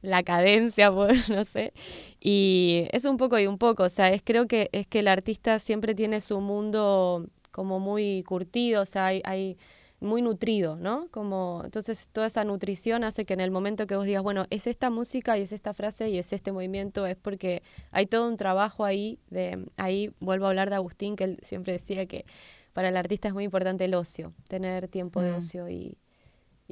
[0.00, 1.72] la cadencia, pues, no sé.
[2.18, 5.06] Y es un poco y un poco, o sea, es creo que es que el
[5.06, 9.56] artista siempre tiene su mundo como muy curtido, o sea, hay
[10.02, 11.08] muy nutrido, ¿no?
[11.10, 14.66] Como, entonces toda esa nutrición hace que en el momento que vos digas, bueno, es
[14.66, 18.36] esta música y es esta frase y es este movimiento, es porque hay todo un
[18.36, 22.26] trabajo ahí, de ahí vuelvo a hablar de Agustín, que él siempre decía que
[22.72, 25.36] para el artista es muy importante el ocio, tener tiempo de mm.
[25.36, 25.96] ocio y,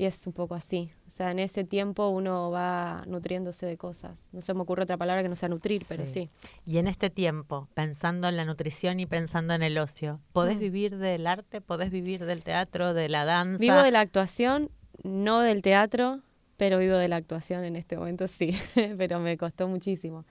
[0.01, 0.91] y es un poco así.
[1.07, 4.31] O sea, en ese tiempo uno va nutriéndose de cosas.
[4.33, 6.31] No se me ocurre otra palabra que no sea nutrir, pero sí.
[6.65, 10.61] Y en este tiempo, pensando en la nutrición y pensando en el ocio, ¿podés mm.
[10.61, 11.61] vivir del arte?
[11.61, 13.61] ¿Podés vivir del teatro, de la danza?
[13.61, 14.71] Vivo de la actuación,
[15.03, 16.23] no del teatro,
[16.57, 18.57] pero vivo de la actuación en este momento, sí,
[18.97, 20.25] pero me costó muchísimo.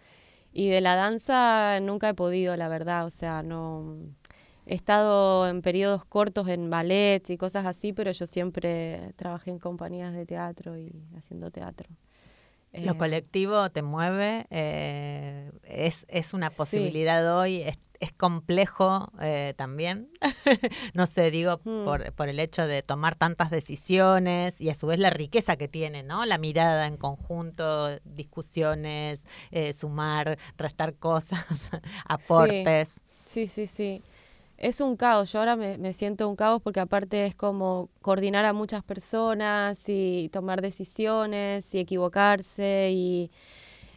[0.52, 3.98] Y de la danza nunca he podido, la verdad, o sea, no...
[4.70, 9.60] He estado en periodos cortos en ballet y cosas así, pero yo siempre trabajé en
[9.60, 11.90] compañías de teatro y haciendo teatro.
[12.76, 19.56] Lo Eh, colectivo te mueve, eh, es, es una posibilidad hoy, es, es complejo eh,
[19.58, 20.12] también.
[20.94, 21.84] no sé, digo, Hmm.
[21.86, 25.68] por, por el hecho de tomar tantas decisiones y a su vez la riqueza que
[25.68, 26.26] tiene, ¿no?
[26.28, 31.44] La mirada en conjunto, discusiones, eh, sumar, restar cosas,
[32.06, 33.02] aportes.
[33.26, 34.04] Sí, sí, sí.
[34.60, 35.32] Es un caos.
[35.32, 39.86] Yo ahora me, me siento un caos porque aparte es como coordinar a muchas personas
[39.88, 43.32] y tomar decisiones y equivocarse y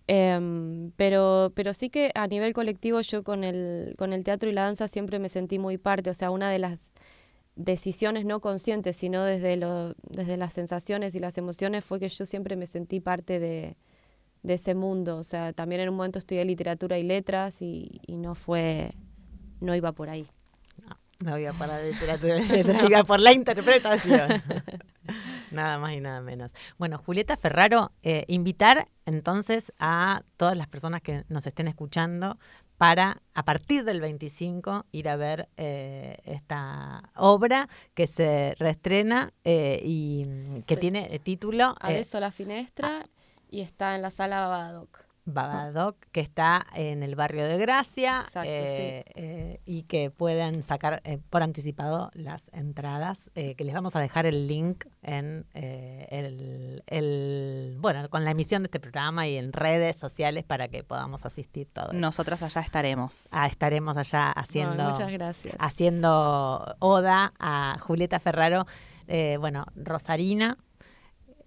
[0.07, 4.53] em, pero pero sí que a nivel colectivo yo con el con el teatro y
[4.53, 6.11] la danza siempre me sentí muy parte.
[6.11, 6.93] O sea, una de las
[7.57, 12.27] decisiones no conscientes, sino desde lo, desde las sensaciones y las emociones fue que yo
[12.27, 13.77] siempre me sentí parte de,
[14.43, 15.17] de ese mundo.
[15.19, 18.93] O sea, también en un momento estudié literatura y letras y, y no fue,
[19.61, 20.27] no iba por ahí.
[21.31, 24.31] No iba para la literatura, letra, iba por la interpretación.
[25.51, 26.53] nada más y nada menos.
[26.79, 32.39] Bueno, Julieta Ferraro, eh, invitar entonces a todas las personas que nos estén escuchando
[32.79, 39.81] para, a partir del 25, ir a ver eh, esta obra que se reestrena eh,
[39.85, 40.81] y mm, que Sí.
[40.81, 43.05] tiene título Adesso la finestra
[43.49, 45.02] y está en la sala Babadoc.
[45.25, 51.01] Babadoc, que está en el barrio de Gracia Exacto, eh, eh, y que pueden sacar
[51.05, 57.77] eh, por anticipado las entradas, que les vamos a dejar el link en el, el-
[57.81, 61.69] bueno, con la emisión de este programa y en redes sociales para que podamos asistir
[61.73, 61.95] todos.
[61.95, 63.29] Nosotras allá estaremos.
[63.33, 65.55] Ah, estaremos allá haciendo, muchas gracias.
[65.59, 68.67] haciendo oda a Julieta Ferraro,
[69.39, 70.57] bueno, Rosarina,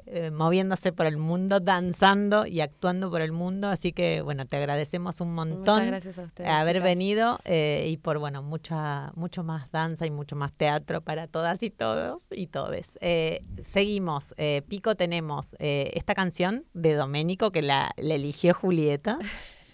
[0.07, 3.69] eh, moviéndose por el mundo, danzando y actuando por el mundo.
[3.69, 6.49] Así que, bueno, te agradecemos un montón Muchas gracias a ustedes.
[6.49, 6.83] haber chicas.
[6.83, 11.61] venido eh, y por, bueno, mucha, mucho más danza y mucho más teatro para todas
[11.63, 12.97] y todos y todes.
[13.01, 14.33] Eh, seguimos.
[14.37, 19.17] eh, Pico tenemos eh, esta canción de Doménico que la, la eligió Julieta.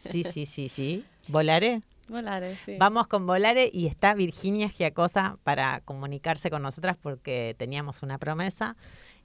[0.04, 1.06] Sí, sí, sí, sí.
[1.28, 1.84] ¿Volaré?
[2.10, 2.76] Volare, sí.
[2.80, 8.76] Vamos con Volare y está Virginia Giacosa para comunicarse con nosotras porque teníamos una promesa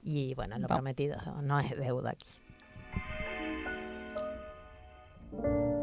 [0.07, 2.29] y bueno, lo Va- prometido no es deuda aquí.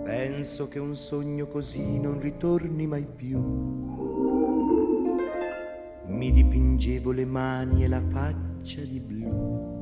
[0.04, 3.38] Penso che un sogno così non ritorni mai più.
[6.06, 9.72] Mi dipingevo le mani e la faccia di blu.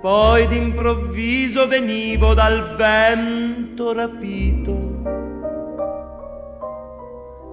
[0.00, 4.94] Poi d'improvviso venivo dal vento rapito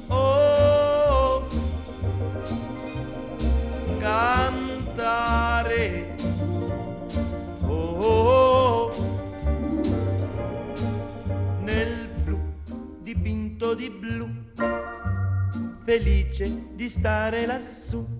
[0.08, 1.46] Oh,
[4.00, 5.36] cantare.
[7.68, 8.90] Oh,
[11.60, 12.40] nel blu
[13.02, 14.28] dipinto di blu,
[15.84, 18.20] felice di stare lassù.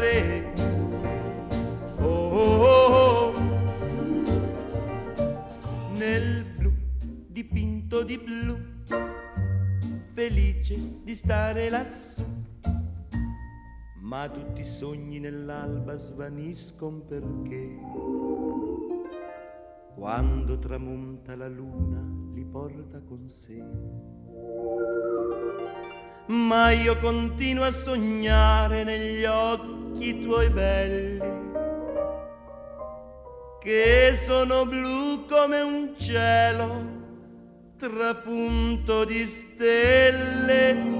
[0.00, 0.52] cantare.
[1.98, 3.32] Oh, oh, oh.
[5.92, 6.72] nel blu
[7.28, 8.56] dipinto di blu,
[10.14, 12.24] felice di stare lassù.
[14.00, 17.78] Ma tutti i sogni nell'alba svaniscono perché
[19.94, 23.62] quando tramonta la luna li porta con sé
[26.26, 29.79] ma io continuo a sognare negli occhi
[30.22, 31.20] tuoi belli,
[33.60, 36.98] che sono blu come un cielo
[37.78, 40.99] trapunto di stelle.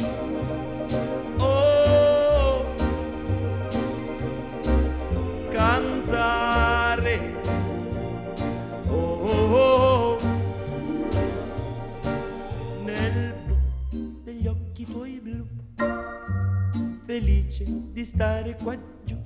[17.11, 19.17] Felice di stare qua giù.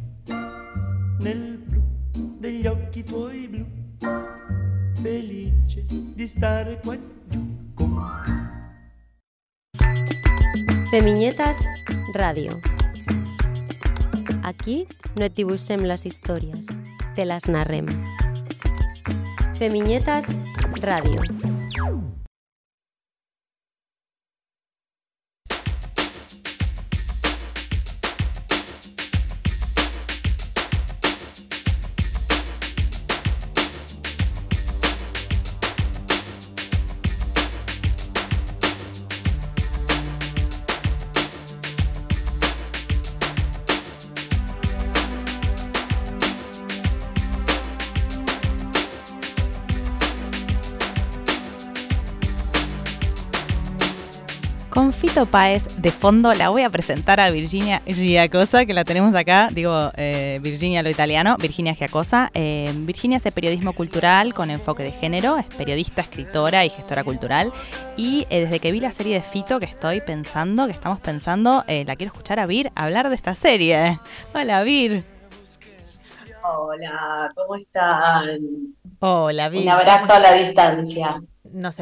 [1.19, 1.83] Nel blu
[2.39, 3.65] degli occhi tuoi blu,
[5.03, 6.97] felice di stare qua
[7.29, 7.45] giù.
[10.89, 11.57] Femiñetas
[12.13, 12.59] Radio.
[14.41, 16.65] Aquí no et dibuixem les històries,
[17.13, 17.85] te les narrem.
[19.59, 20.25] Femiñetas
[20.81, 21.21] Radio.
[55.25, 59.49] Fito Páez de fondo la voy a presentar a Virginia Giacosa, que la tenemos acá,
[59.51, 62.31] digo eh, Virginia lo italiano, Virginia Giacosa.
[62.33, 67.51] Eh, Virginia hace periodismo cultural con enfoque de género, es periodista, escritora y gestora cultural.
[67.97, 71.63] Y eh, desde que vi la serie de Fito, que estoy pensando, que estamos pensando,
[71.67, 73.99] la quiero escuchar a Vir hablar de esta serie.
[74.33, 75.03] Hola, Vir.
[76.43, 78.39] Hola, ¿cómo están?
[78.99, 79.63] Hola, Vir.
[79.63, 81.21] Un abrazo a la distancia.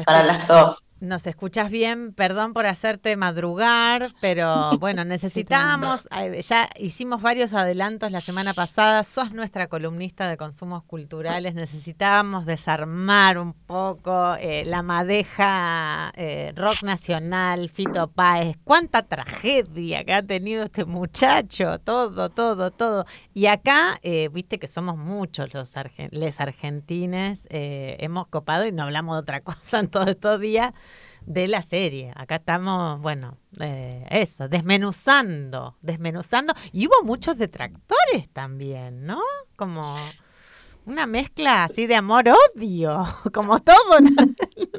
[0.06, 0.82] para las dos.
[1.00, 6.08] Nos escuchas bien, perdón por hacerte madrugar, pero bueno, necesitamos,
[6.48, 13.38] ya hicimos varios adelantos la semana pasada, sos nuestra columnista de consumos culturales, necesitábamos desarmar
[13.38, 20.64] un poco eh, la madeja eh, rock nacional, Fito Páez, cuánta tragedia que ha tenido
[20.64, 23.04] este muchacho, todo, todo, todo.
[23.34, 25.74] Y acá, eh, viste que somos muchos los
[26.12, 30.72] les argentines, hemos copado y no hablamos de otra cosa en todos estos días
[31.26, 32.12] de la serie.
[32.16, 36.54] Acá estamos, bueno, eh, eso, desmenuzando, desmenuzando.
[36.72, 39.20] Y hubo muchos detractores también, ¿no?
[39.56, 39.96] Como
[40.86, 43.98] una mezcla así de amor-odio, como todo.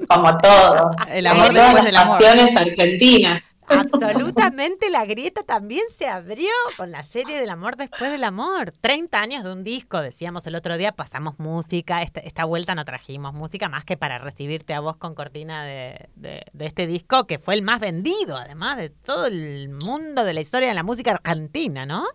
[0.08, 0.91] Como todo.
[1.10, 2.24] El amor después del amor.
[2.24, 3.43] argentinas.
[3.68, 8.72] Absolutamente, la grieta también se abrió con la serie del amor después del amor.
[8.82, 12.01] 30 años de un disco, decíamos el otro día, pasamos música.
[12.01, 16.66] Esta, vuelta no trajimos música más que para recibirte a vos con cortina de, de
[16.66, 20.68] este disco, que fue el más vendido, además de todo el mundo de la historia
[20.68, 22.05] de la música argentina, ¿no?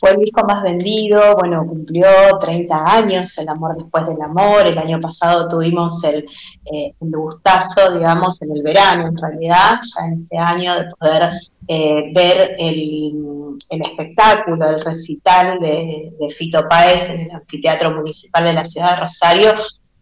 [0.00, 2.06] Fue el disco más vendido, bueno, cumplió
[2.40, 6.26] 30 años, El amor después del amor, el año pasado tuvimos el,
[6.72, 11.30] eh, gustazo, digamos, en el verano, en realidad, ya en este año, de poder
[11.68, 18.64] eh, ver el, espectáculo, el recital de, Fito Páez en el Anfiteatro Municipal de la
[18.64, 19.52] Ciudad de Rosario,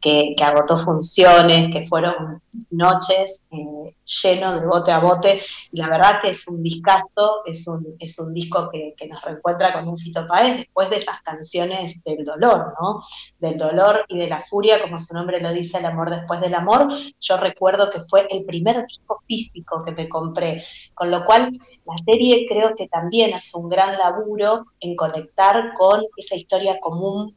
[0.00, 2.40] que, agotó funciones, que fueron
[2.70, 3.92] noches eh,
[4.24, 5.40] de bote a bote.
[5.72, 9.72] Y la verdad que es un discazo, es un, es un disco que, nos reencuentra
[9.72, 13.00] con un Fito Páez después de esas canciones del dolor, ¿no?
[13.38, 16.54] Del dolor y de la furia, como su nombre lo dice, el amor después del
[16.54, 16.88] amor.
[17.20, 21.50] Yo recuerdo que fue el primer disco físico que me compré, con lo cual
[21.84, 27.34] la serie creo que también hace un gran laburo en conectar con esa historia común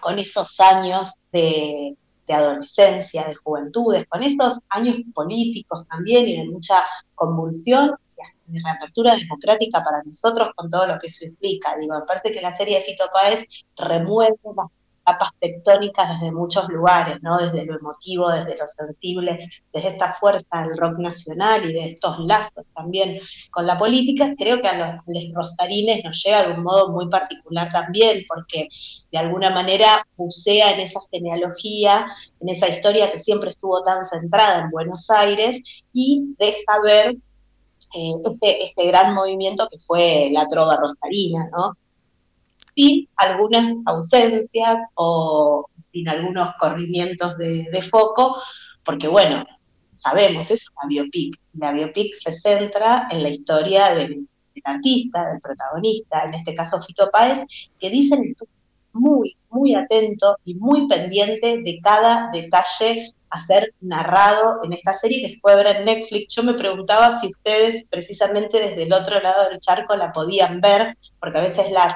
[0.00, 1.96] con esos años de,
[2.28, 6.84] adolescencia, de juventudes, con estos años políticos también y de mucha
[7.14, 7.92] convulsión
[8.46, 11.74] y de reapertura democrática para nosotros con todo lo que eso implica.
[11.78, 13.44] Digo, aparte que la serie de Fito Páez
[13.76, 14.66] remueve las
[15.08, 17.38] capas tectónicas desde muchos lugares, ¿no?
[17.38, 22.18] Desde lo emotivo, desde lo sensible, desde esta fuerza del rock nacional y de estos
[22.18, 23.18] lazos también
[23.50, 25.02] con la política, creo que a los,
[25.34, 28.68] rosarines nos llega de un modo muy particular también, porque
[29.10, 32.06] de alguna manera bucea en esa genealogía,
[32.40, 35.58] en esa historia que siempre estuvo tan centrada en Buenos Aires
[35.92, 37.16] y deja ver
[37.94, 41.76] eh, este, este gran movimiento que fue la trova rosarina, ¿no?
[42.78, 48.36] Sin algunas ausencias o sin algunos corrimientos de, foco,
[48.84, 49.44] porque bueno,
[49.92, 51.36] sabemos, es una biopic.
[51.54, 54.28] La biopic se centra en la historia del,
[54.62, 57.40] artista, del protagonista, en este caso Fito Páez,
[57.78, 58.34] que dicen
[58.92, 65.20] muy, muy atento y muy pendiente de cada detalle a ser narrado en esta serie
[65.20, 66.34] que se puede ver en Netflix.
[66.34, 70.96] Yo me preguntaba si ustedes precisamente desde el otro lado del charco la podían ver,
[71.20, 71.94] porque a veces las,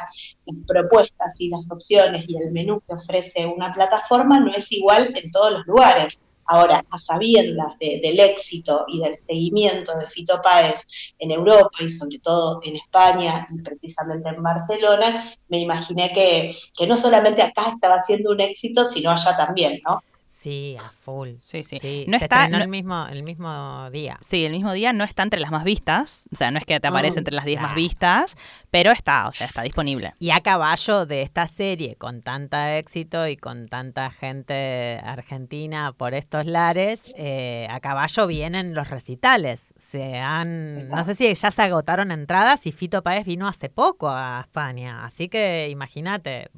[0.67, 5.31] propuestas y las opciones y el menú que ofrece una plataforma no es igual en
[5.31, 6.21] todos los lugares.
[6.47, 10.83] Ahora, a sabiendas del éxito y del seguimiento de Fito Páez
[11.21, 16.87] en Europa y sobre todo en España y precisamente en Barcelona, me imaginé que, que
[16.89, 20.03] no solamente acá estaba haciendo un éxito, sino allá también, ¿no?
[20.43, 21.35] Sí, a full.
[21.39, 22.05] Sí, sí.
[22.09, 24.19] no está el mismo el mismo día.
[24.23, 26.81] Sí, el mismo día no está entre las más vistas, o sea, no es que
[26.81, 28.35] te aparece entre las 10 más vistas,
[28.69, 30.15] pero está, o sea, está disponible.
[30.19, 36.13] Y a caballo de esta serie con tanta éxito y con tanta gente argentina por
[36.13, 39.72] estos lares, eh, a caballo vienen los recitales.
[39.93, 44.09] Se han, no sé si ya se agotaron entradas y Fito Páez vino hace poco
[44.09, 46.49] a España, así que imagínate,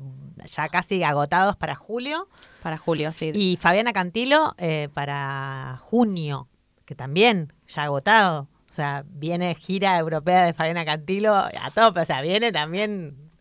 [0.44, 2.28] ya casi agotados para julio.
[2.62, 3.32] Para julio, sí.
[3.34, 6.46] Y Fabiana Cantilo eh, para junio,
[6.84, 8.42] que también ya agotado.
[8.70, 12.02] O sea, viene gira europea de Fabiana Cantilo a tope.
[12.02, 13.32] O sea, viene también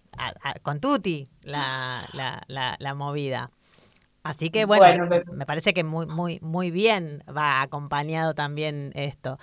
[0.63, 3.51] con Tuti la, la, la, movida.
[4.23, 9.37] Así que bueno, me, parece que muy, muy, muy bien va acompañado también esto.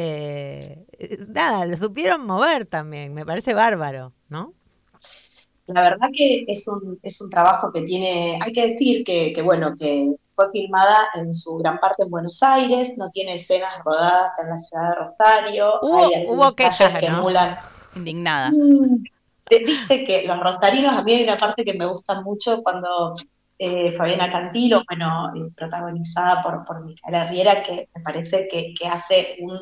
[0.00, 0.86] Eh,
[1.26, 4.54] nada, lo supieron mover también, me parece bárbaro, ¿no?
[5.66, 9.42] La verdad que es un, es un trabajo que tiene, hay que decir que, que,
[9.42, 14.34] bueno, que fue filmada en su gran parte en Buenos Aires, no tiene escenas rodadas
[14.40, 15.80] en la ciudad de Rosario.
[15.82, 17.56] Hubo, que emulan.
[17.96, 18.52] Indignada.
[18.52, 19.02] Mm,
[19.50, 23.16] viste que los rosarinos, a mí hay una parte que me gusta mucho cuando
[23.58, 28.86] eh, Fabiana Cantilo, bueno, eh, protagonizada por, por Micaela Riera, que me parece que, que
[28.86, 29.60] hace un,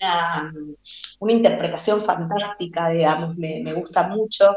[0.00, 0.52] una,
[1.18, 4.56] una, interpretación fantástica, digamos, me, me gusta mucho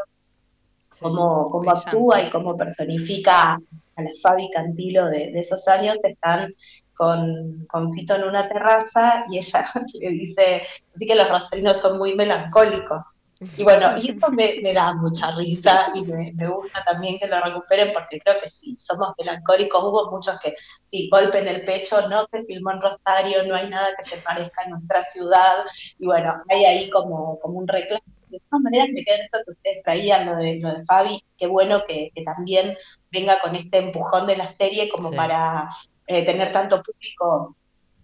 [1.01, 3.57] cómo, cómo actúa y cómo personifica
[3.95, 6.53] a la Fabi Cantilo de, esos años, están
[6.93, 9.65] con, con Fito en una terraza y ella
[9.99, 10.63] le dice,
[10.95, 13.17] así que los rosarinos son muy melancólicos.
[13.57, 17.91] Y bueno, y esto me, da mucha risa y me, gusta también que lo recuperen
[17.93, 19.83] porque creo que sí, somos melancólicos.
[19.83, 23.69] Hubo muchos que, sí, golpe en el pecho, no se filmó en Rosario, no hay
[23.69, 25.57] nada que se parezca a nuestra ciudad.
[25.99, 29.51] Y bueno, hay ahí como, como un reclamo de todas maneras me queda esto que
[29.51, 32.75] ustedes traían, lo de, lo de Fabi, qué bueno que, también
[33.11, 35.69] venga con este empujón de la serie como para
[36.07, 37.55] eh, tener tanto público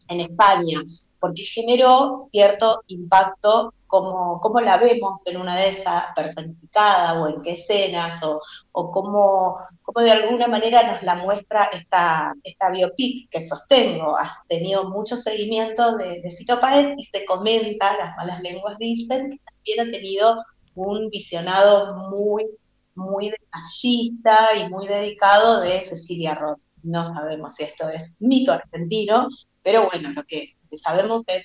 [0.07, 0.81] en España,
[1.19, 7.41] porque generó cierto impacto cómo, cómo la vemos en una de esas personificada o en
[7.41, 8.39] qué escenas o,
[8.71, 14.15] o cómo, cómo, de alguna manera nos la muestra esta, esta biopic que sostengo.
[14.15, 19.31] Has tenido mucho seguimiento de, de Fito Páez y se comenta, las malas lenguas dicen,
[19.31, 22.45] que también ha tenido un visionado muy,
[22.93, 26.61] muy detallista y muy dedicado de Cecilia Roth.
[26.83, 29.27] No sabemos si esto es mito argentino,
[29.63, 31.43] pero bueno, lo que sabemos es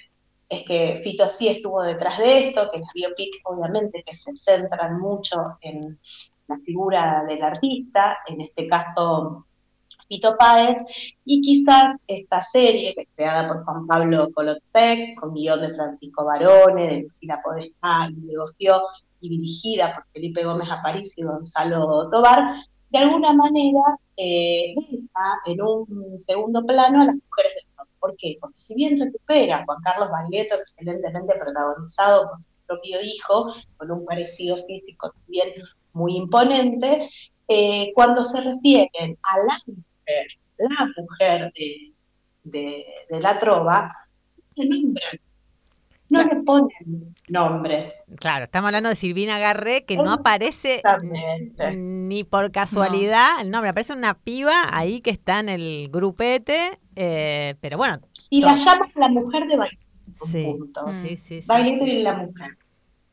[0.49, 4.99] es que Fito sí estuvo detrás de esto, que las biopic obviamente que se centran
[4.99, 5.99] mucho en
[6.49, 9.47] la figura del artista, en este caso
[10.09, 10.77] Fito Páez,
[11.25, 16.25] y quizás esta serie, que es creada por Juan Pablo Colotzek, con guion de Francisco
[16.25, 18.67] Barone, de Lucila Podestá y
[19.21, 23.81] y dirigida por Felipe Gómez Aparicio y Gonzalo Tobar, de alguna manera
[24.17, 27.61] eh, deja en un segundo plano a las mujeres de
[28.05, 28.37] ¿Por qué?
[28.39, 33.47] Porque si bien recupera Juan Carlos Bagleto, excelentemente protagonizado por su propio hijo,
[33.79, 35.55] con un parecido físico también
[35.95, 37.09] muy imponente,
[37.49, 40.27] eh, cuando se refieren a la mujer,
[40.59, 41.53] la mujer
[42.43, 43.97] de, la trova,
[44.55, 45.21] se nombran
[46.15, 47.93] no le ponen nombre.
[48.17, 50.83] Claro, estamos hablando de Silvina Garré, que no aparece
[51.75, 57.55] ni por casualidad el nombre, aparece una piba ahí que está en el grupete, eh,
[57.61, 58.01] pero bueno.
[58.31, 59.85] Y la llaman la mujer de Bailito.
[60.27, 62.57] Sí, sí, sí, Bailito y la mujer.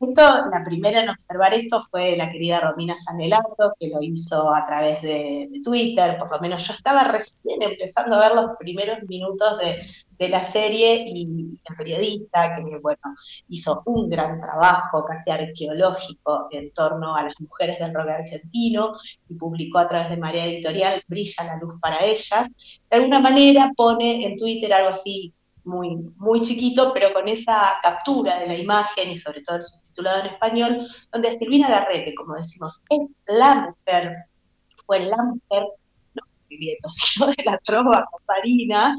[0.01, 4.65] Esto, la primera en observar esto fue la querida Romina Sanelato, que lo hizo a
[4.65, 9.59] través de, Twitter, por lo menos yo estaba recién empezando a ver los primeros minutos
[9.59, 13.01] de, la serie y el periodista, que bueno,
[13.47, 18.93] hizo un gran trabajo casi arqueológico en torno a las mujeres del rock argentino
[19.27, 22.47] y publicó a través de Marea Editorial Brilla la luz para ellas,
[22.89, 25.33] de alguna manera pone en Twitter algo así
[25.63, 30.21] muy, muy chiquito, pero con esa captura de la imagen y sobre todo el subtitulado
[30.21, 34.15] en español, donde Silvina Garré, como decimos, es la mujer,
[34.85, 35.63] fue la mujer,
[36.13, 38.95] no de Vieto, sino de la trova rosarina,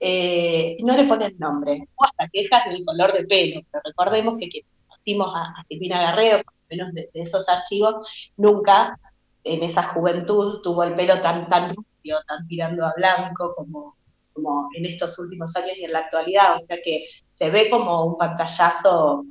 [0.00, 4.48] eh, no le ponen nombre, o hasta quejas del color de pelo, pero recordemos que
[4.48, 8.06] quienes conocimos a, a Silvina Garreo, por lo menos de, esos archivos,
[8.36, 8.98] nunca
[9.44, 13.96] en esa juventud tuvo el pelo tan, tan rubio, tan tirando a blanco como,
[14.32, 18.04] como en estos últimos años y en la actualidad, o sea que se ve como
[18.04, 19.24] un pantallazo,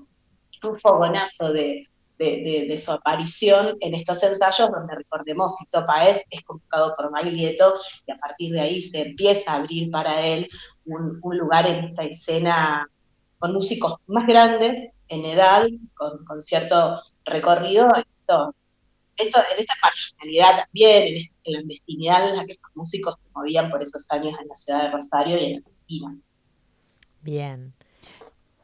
[0.64, 1.88] un fogonazo de,
[2.30, 7.74] de, su aparición en estos ensayos, donde recordemos, Fito Paez es convocado por Maglieto
[8.06, 10.48] y a partir de ahí se empieza a abrir para él
[10.86, 12.88] un, lugar en esta escena
[13.40, 17.88] con músicos más grandes en edad, con, cierto recorrido.
[18.20, 18.54] Esto,
[19.22, 23.70] esto, en esta marginalidad también, en esta clandestinidad en la que los músicos se movían
[23.70, 26.18] por esos años en la ciudad de Rosario y en Argentina.
[27.22, 27.74] Bien.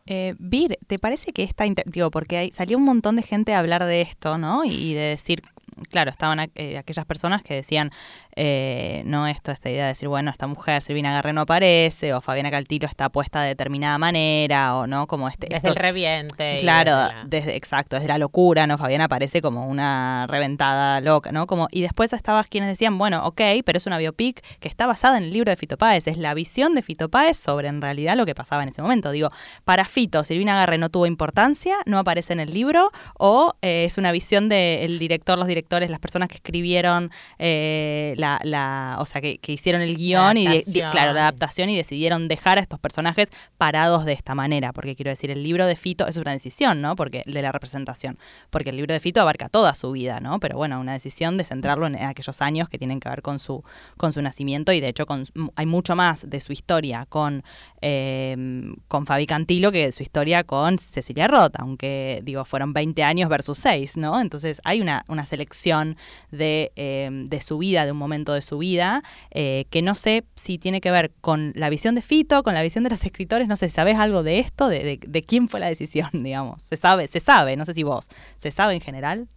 [0.05, 3.59] Eh, Vir, ¿te parece que esta, digo, porque hay, salió un montón de gente a
[3.59, 4.63] hablar de esto, ¿no?
[4.63, 5.41] Y de decir,
[5.89, 7.91] claro, estaban eh, aquellas personas que decían,
[8.39, 12.21] eh, no esto, esta idea de decir, bueno, esta mujer, Silvina Garre no aparece, o
[12.21, 15.47] Fabiana Caltilo está puesta de determinada manera, o no, como este...
[15.49, 16.59] Desde el reviente.
[16.59, 18.77] Claro, desde, exacto, desde la locura, ¿no?
[18.77, 21.47] Fabiana aparece como una reventada loca, ¿no?
[21.47, 25.17] Como, y después estabas quienes decían, bueno, ok, pero es una biopic que está basada
[25.17, 28.15] en el libro de Fito Páez, es la visión de Fito Páez sobre en realidad
[28.15, 29.09] lo que pasaba en ese momento.
[29.09, 29.29] Digo,
[29.63, 33.97] para Fito, Silvina Garre no tuvo importancia, no aparece en el libro, o eh, es
[33.97, 37.09] una visión del director, los directores, las personas que escribieron
[37.39, 42.27] eh, la la, o sea, que, hicieron el guion y, claro, la adaptación y decidieron
[42.27, 46.07] dejar a estos personajes parados de esta manera, porque quiero decir, el libro de Fito
[46.07, 46.95] es una decisión, ¿no?
[46.95, 48.17] Porque de la representación,
[48.49, 50.39] porque el libro de Fito abarca toda su vida, ¿no?
[50.39, 53.63] Pero bueno, una decisión de centrarlo en, aquellos años que tienen que ver con su
[53.97, 55.25] con su nacimiento y de hecho con,
[55.55, 57.43] hay mucho más de su historia con
[57.81, 63.03] em, con Fabi Cantilo que de su historia con Cecilia Rota, aunque digo fueron 20
[63.03, 64.19] años versus 6, ¿no?
[64.19, 65.97] Entonces hay una, una selección
[66.31, 70.25] de, em, de su vida de un momento de su vida, eh, que no sé
[70.35, 73.47] si tiene que ver con la visión de Fito, con la visión de los escritores,
[73.47, 74.67] no sé, ¿sabes algo de esto?
[74.67, 76.61] De, de, quién fue la decisión, digamos?
[76.63, 77.07] ¿Se sabe?
[77.07, 77.55] ¿Se sabe?
[77.55, 79.27] No sé si vos, ¿se sabe en general?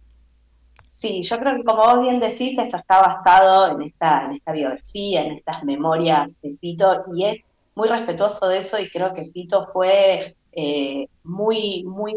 [0.85, 4.51] Sí, yo creo que como vos bien decís, esto está basado en esta, en esta
[4.51, 7.41] biografía, en estas memorias de Fito, y es
[7.75, 12.13] muy respetuoso de eso, y creo que Fito fue eh, muy, muy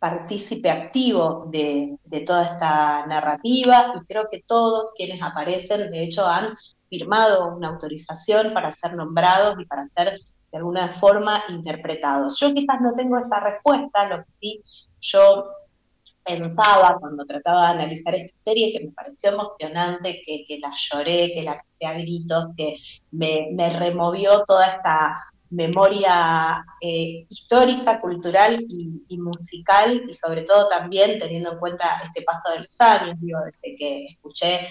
[0.00, 6.54] partícipe activo de, toda esta narrativa y creo que todos quienes aparecen, de hecho, han
[6.88, 10.18] firmado una autorización para ser nombrados y para ser
[10.50, 12.40] de alguna forma interpretados.
[12.40, 14.60] Yo quizás no tengo esta respuesta, lo que sí
[15.00, 15.44] yo
[16.24, 21.42] pensaba cuando trataba de analizar esta serie, que me pareció emocionante, que, la lloré, que
[21.42, 22.76] la canté a gritos, que
[23.10, 25.14] me removió toda esta
[25.50, 32.50] memoria eh, histórica, cultural y, musical, y sobre todo también teniendo en cuenta este paso
[32.52, 34.70] de los años, digo, desde que escuché eh,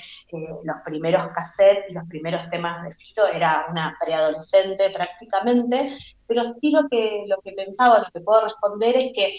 [0.64, 5.90] los primeros cassettes y los primeros temas de Fito, era una preadolescente prácticamente,
[6.26, 9.36] pero sí lo que, lo que pensaba, lo que puedo responder es que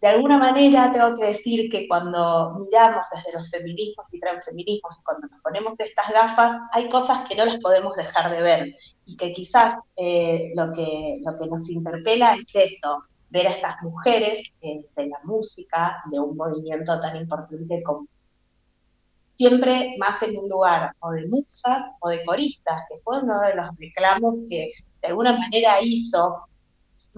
[0.00, 5.26] de alguna manera tengo que decir que cuando miramos desde los feminismos y transfeminismos, cuando
[5.26, 8.74] nos ponemos estas gafas, hay cosas que no las podemos dejar de ver.
[9.06, 13.82] Y que quizás eh, lo, que, lo que nos interpela es eso, ver a estas
[13.82, 18.06] mujeres eh, de la música, de un movimiento tan importante como
[19.34, 23.54] siempre más en un lugar o de musa o de coristas, que fue uno de
[23.54, 26.47] los reclamos que de alguna manera hizo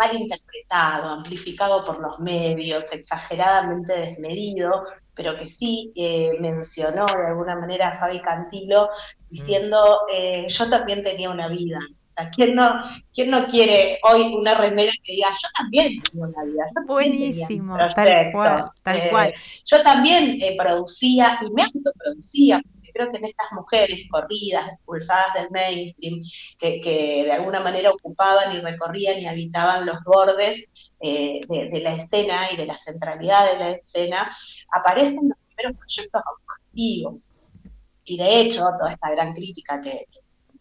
[0.00, 4.84] mal interpretado, amplificado por los medios, exageradamente desmedido,
[5.14, 8.88] pero que sí eh, mencionó de alguna manera a Fabi Cantilo
[9.28, 11.80] diciendo, eh, yo también tenía una vida.
[12.34, 12.70] ¿quién, no,
[13.14, 16.64] ¿Quién no quiere hoy una remera que diga, yo también tenía una vida?
[16.86, 19.34] Buenísimo, tal cual, tal eh, cual.
[19.64, 22.60] Yo también producía y me autoproducía,
[22.92, 26.20] creo que en estas mujeres corridas, expulsadas del mainstream,
[26.58, 30.64] que, de alguna manera ocupaban y recorrían y habitaban los bordes
[31.00, 34.30] eh, de, la escena y de la centralidad de la escena,
[34.72, 37.30] aparecen los primeros proyectos objetivos.
[38.04, 40.06] Y de hecho, toda esta gran crítica que,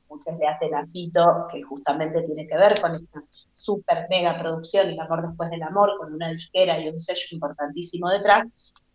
[0.09, 3.23] muchos le hacen a Fito, que justamente tiene que ver con esta
[3.53, 8.09] super mega producción, El amor después del amor, con una disquera y un sello importantísimo
[8.09, 8.43] detrás,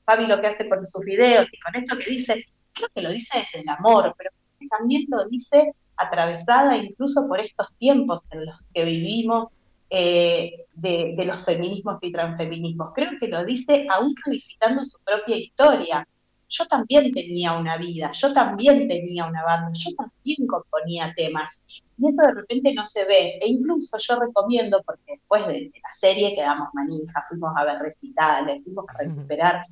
[0.04, 2.44] Fabi lo que hace con sus videos y con esto que dice,
[2.74, 4.30] creo que lo dice desde el amor, pero
[4.70, 9.48] también lo dice atravesada incluso por estos tiempos en los que vivimos
[9.90, 12.90] eh, de, los feminismos y transfeminismos.
[12.94, 16.08] Creo que lo dice aún revisitando su propia historia.
[16.48, 21.62] Yo también tenía una vida, yo también tenía una banda, yo también componía temas.
[21.96, 23.38] Y eso de repente no se ve.
[23.40, 28.62] E incluso yo recomiendo, porque después de, la serie quedamos manijas, fuimos a ver recitales,
[28.64, 29.64] fuimos a recuperar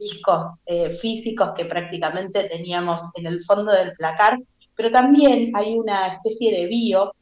[0.00, 4.38] discos eh, físicos que prácticamente teníamos en el fondo del placar,
[4.74, 7.14] pero también hay una especie de bio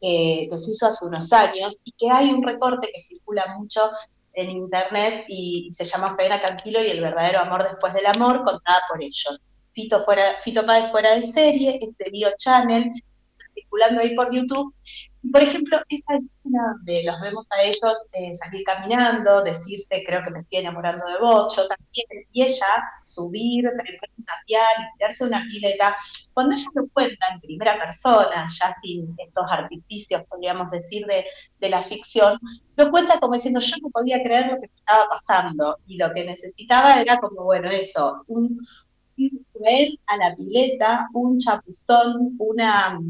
[0.00, 3.90] eh, que se hizo hace unos años y que hay un recorte que circula mucho
[4.32, 8.82] en internet y, se llama Fabiana Cantilo y el verdadero amor después del amor, contada
[8.88, 9.40] por ellos.
[9.72, 12.90] Fito, fuera, Fito Páez fuera de serie, este Bio Channel,
[13.54, 14.72] circulando ahí por YouTube,
[15.32, 20.30] por ejemplo, esa escena donde los vemos a ellos eh, salir caminando, decirse, creo que
[20.30, 22.66] me estoy enamorando de vos, yo también, y ella
[23.02, 23.64] subir,
[24.24, 25.96] tapial, tirarse una pileta,
[26.34, 31.24] cuando ella lo cuenta en primera persona, ya sin estos artificios, podríamos decir, de,
[31.58, 32.38] de la ficción,
[32.76, 36.24] lo cuenta como diciendo, yo no podía creer lo que estaba pasando, y lo que
[36.24, 38.58] necesitaba era como, bueno, eso, un,
[39.18, 39.46] un
[40.06, 43.00] a la pileta, un chapuzón, una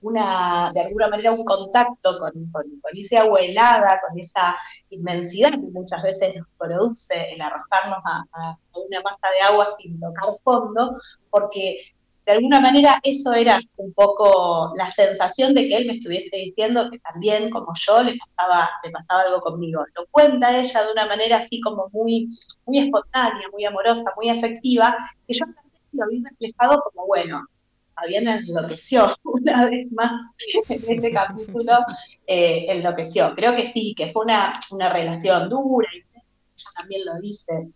[0.00, 4.56] una, de alguna manera un contacto con, con, esa agua helada, con esa
[4.90, 10.34] inmensidad que muchas veces nos produce el arrojarnos a, una masa de agua sin tocar
[10.42, 10.98] fondo,
[11.30, 11.78] porque
[12.24, 16.88] de alguna manera eso era un poco la sensación de que él me estuviese diciendo
[16.90, 19.84] que también, como yo, le pasaba, le pasaba algo conmigo.
[19.96, 22.28] Lo cuenta ella de una manera así como muy,
[22.64, 27.44] muy espontánea, muy amorosa, muy afectiva, que yo también lo vi reflejado como, bueno,
[27.94, 30.12] Fabián enloqueció una vez más
[30.68, 31.72] en este capítulo,
[32.26, 33.34] eh, enloqueció.
[33.34, 36.22] Creo que sí, que fue una, una relación dura, y ella
[36.76, 37.68] también lo dice,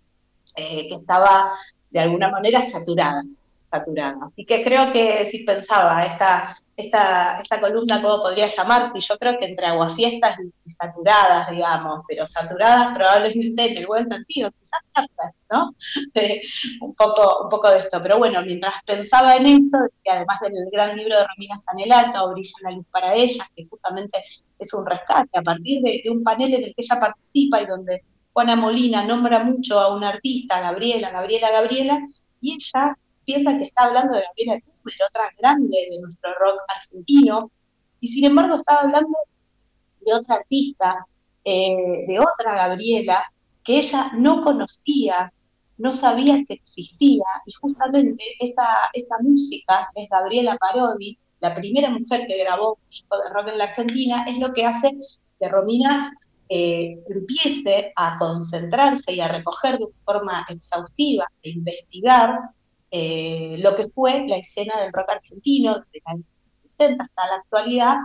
[0.57, 1.53] eh, que estaba
[1.91, 3.23] de alguna manera saturada,
[4.23, 9.01] Así que creo que si pensaba, esta, esta, esta columna, ¿cómo podría llamarse?
[9.01, 14.51] Yo creo que entre aguafiestas y saturadas, digamos, pero saturadas probablemente en el buen sentido,
[14.51, 14.81] quizás
[15.51, 15.75] ¿no?
[16.81, 18.01] un, poco, un poco de esto.
[18.03, 22.53] Pero bueno, mientras pensaba en esto, que además del gran libro de Romina Sanelato, Brilla
[22.63, 24.23] la luz para ellas, que justamente
[24.59, 28.03] es un rescate a partir de, un panel en el que ella participa y donde
[28.33, 32.01] Juana Molina nombra mucho a una artista, Gabriela, Gabriela, Gabriela,
[32.41, 32.97] y ella
[33.27, 37.51] piensa que está hablando de Gabriela Tuber, otra grande de nuestro rock argentino,
[38.01, 39.19] y sin embargo estaba hablando
[40.01, 41.05] de otra artista,
[41.45, 43.25] eh, de otra Gabriela,
[43.65, 45.33] que ella no conocía,
[45.79, 52.25] no sabía que existía, y justamente esta, esta música es Gabriela Parodi, la primera mujer
[52.27, 54.97] que grabó un disco de rock en la Argentina, es lo que hace
[55.39, 56.15] que Romina
[56.49, 62.39] eh, empiece a concentrarse y a recoger de forma exhaustiva e investigar
[62.91, 66.25] eh, lo que fue la escena del rock argentino desde los
[66.55, 67.97] 60 hasta la actualidad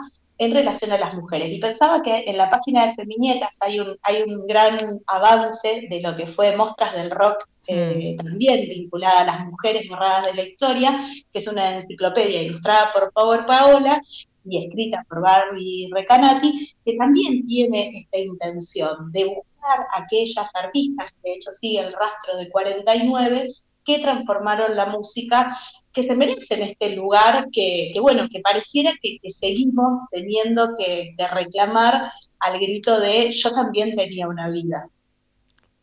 [0.41, 1.51] en relación a las mujeres.
[1.51, 6.01] Y pensaba que en la página de Feminietas hay un, hay un gran avance de
[6.01, 8.25] lo que fue Mostras del Rock, eh, mm.
[8.25, 10.99] también vinculada a las mujeres borradas de la historia,
[11.31, 14.01] que es una enciclopedia ilustrada por Power Paola
[14.43, 21.33] y escrita por Barbie Recanati, que también tiene esta intención de buscar aquellas artistas, de
[21.33, 23.47] hecho sigue el rastro de 49,
[23.83, 25.55] que transformaron la música,
[25.91, 32.11] que se merecen este lugar que, bueno, que pareciera que, seguimos teniendo que, que reclamar
[32.39, 34.87] al grito de yo también tenía una vida.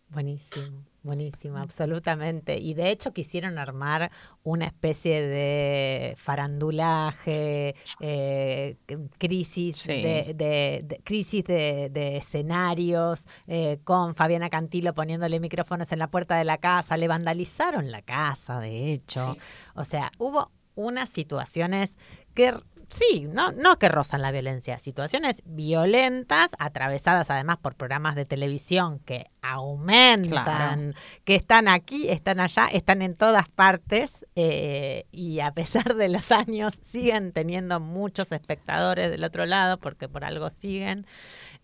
[0.09, 0.88] Buenísimo.
[1.09, 2.59] Buenísimo, absolutamente.
[2.59, 4.11] Y de hecho quisieron armar
[4.43, 8.77] una especie de farandulaje, eh,
[9.17, 16.45] crisis, de, crisis de, escenarios, eh, con Fabiana Cantilo poniéndole micrófonos en la puerta de
[16.45, 16.99] la casa.
[16.99, 19.35] Le vandalizaron la casa, de hecho.
[19.77, 21.97] O sea, hubo unas situaciones
[22.35, 22.55] que
[22.89, 28.99] sí, no, no que rozan la violencia, situaciones violentas, atravesadas además por programas de televisión
[29.01, 35.95] que aumentan, que están aquí, están allá, están en todas partes eh, y a pesar
[35.95, 41.07] de los años siguen teniendo muchos espectadores del otro lado porque por algo siguen.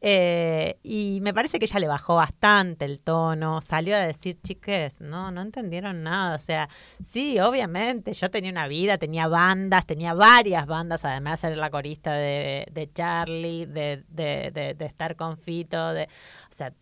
[0.06, 5.00] Eh, y me parece que ella le bajó bastante el tono, salió a decir, chiques,
[5.00, 6.36] no, no entendieron nada.
[6.36, 6.68] O sea,
[7.10, 11.70] sí, obviamente, yo tenía una vida, tenía bandas, tenía varias bandas, además de ser la
[11.70, 16.74] corista de, de Charlie, de, de, de, de estar con Fito, de, o sea,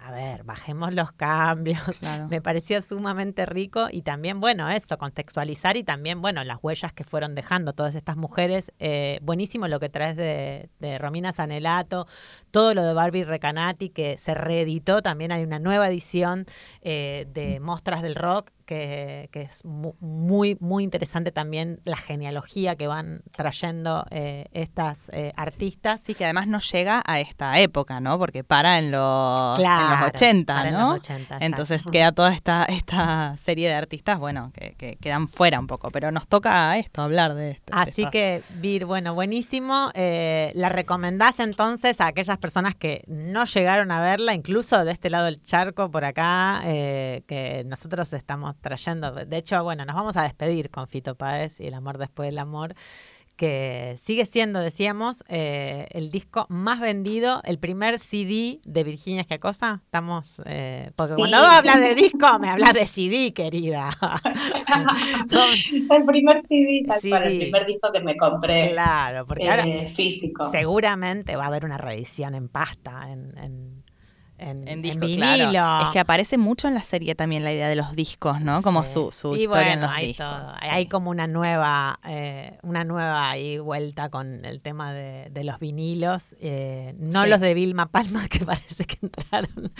[0.00, 1.80] a ver, bajemos los cambios.
[2.30, 7.04] Me pareció sumamente rico y también, bueno, eso, contextualizar y también, bueno, las huellas que
[7.04, 8.72] fueron dejando todas estas mujeres.
[8.78, 12.06] Eh, buenísimo lo que traes de, de, Romina Sanelato,
[12.50, 16.46] todo lo de Barbie Recanati, que se reeditó, también hay una nueva edición
[16.82, 23.22] eh, de Mostras del Rock que, es muy, muy interesante también la genealogía que van
[23.32, 26.00] trayendo eh, estas eh, artistas.
[26.02, 28.18] Sí, que además no llega a esta época, ¿no?
[28.18, 30.98] Porque para en los, en los 80, ¿no?
[31.40, 36.10] Entonces queda toda esta, esta serie de artistas, bueno, que, quedan fuera un poco, pero
[36.10, 37.72] nos toca esto, hablar de esto.
[37.72, 39.90] Así que, Vir, bueno, buenísimo.
[39.94, 45.10] Eh, ¿La recomendás entonces a aquellas personas que no llegaron a verla, incluso de este
[45.10, 49.12] lado del charco por acá, que nosotros estamos trayendo.
[49.12, 52.38] De hecho, bueno, nos vamos a despedir con Fito Páez y El amor después del
[52.38, 52.74] amor
[53.36, 59.80] que sigue siendo, decíamos, eh, el disco más vendido, el primer CD de Virginia Giacosa.
[59.84, 63.90] Estamos, eh, porque cuando hablas de disco, me hablas de CD, querida.
[65.70, 68.70] el primer CD, tal el primer disco que me compré.
[68.70, 70.50] Claro, porque ahora eh, físico.
[70.50, 73.83] seguramente va a haber una reedición en pasta, en en,
[74.82, 78.62] disco, Es que aparece mucho en la serie también la idea de los discos, ¿no?
[78.62, 80.48] Como su, su historia en los hay discos.
[80.62, 86.34] Hay como una nueva, eh, una nueva vuelta con el tema de, los vinilos.
[86.40, 89.72] Eh, no los de Vilma Palma, que parece que entraron.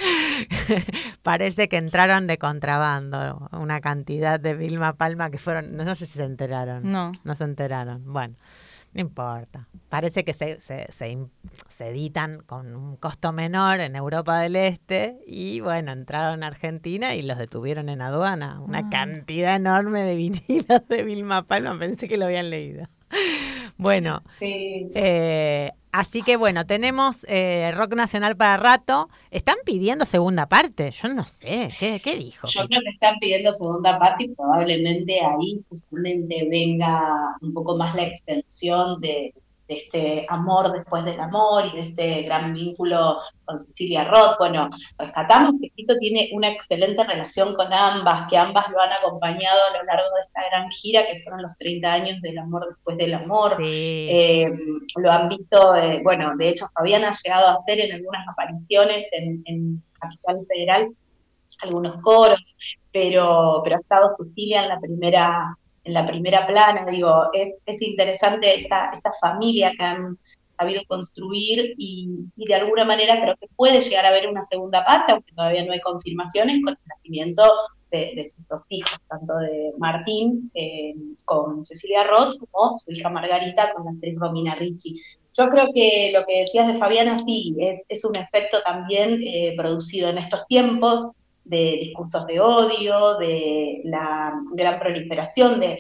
[1.23, 3.49] parece que entraron de contrabando.
[3.53, 5.77] Una cantidad de Vilma Palma que fueron.
[5.77, 6.91] No sé si se enteraron.
[6.91, 7.13] No.
[7.25, 8.13] No se enteraron.
[8.13, 8.37] Bueno.
[8.95, 9.67] No importa.
[9.95, 15.61] Parece que se, se, se, editan con un costo menor en Europa del Este y
[15.61, 18.61] bueno, entraron a Argentina y los detuvieron en aduana.
[18.61, 18.89] Una ah.
[18.91, 22.89] cantidad enorme de vinilos de Vilma Palma, pensé que lo habían leído.
[23.77, 24.89] Bueno, sí.
[24.95, 29.09] eh, Así que bueno, tenemos eh, rock nacional para rato.
[29.31, 30.91] Están pidiendo segunda parte.
[30.91, 32.49] Yo no sé, ¿qué, qué dijo?
[32.49, 37.95] Yo creo que están pidiendo segunda parte y probablemente ahí justamente venga un poco más
[37.95, 39.35] la extensión de,
[39.69, 44.37] de este amor después del amor y de este gran vínculo con Cecilia Roth.
[44.39, 49.61] Bueno, rescatamos que Tito tiene una excelente relación con ambas, que ambas lo han acompañado
[49.71, 52.97] a lo largo de esta gran gira que fueron los 30 años del amor después
[52.97, 53.57] del amor.
[53.59, 54.53] Eh,
[54.97, 59.07] lo han visto, eh, bueno, de hecho Fabián ha llegado a hacer en algunas apariciones
[59.13, 60.89] en, en Capital Federal
[61.63, 62.57] algunos coros,
[62.93, 67.83] pero, pero ha estado Cecilia en la primera en la primera plana, digo, es, es
[67.83, 70.19] interesante esta, esta familia que han
[70.59, 75.13] sabido construir y, de alguna manera creo que puede llegar a haber una segunda parte,
[75.13, 77.43] aunque todavía no hay confirmaciones, con el nacimiento
[77.91, 83.09] de, de sus dos hijos, tanto de Martín eh, con Cecilia Roth como su hija
[83.09, 85.01] Margarita con la actriz Romina Ricci.
[85.37, 89.55] Yo creo que lo que decías de Fabiana sí, es, es un efecto también eh,
[89.57, 91.09] producido en estos tiempos,
[91.45, 95.79] de discursos de odio, de la gran proliferación de,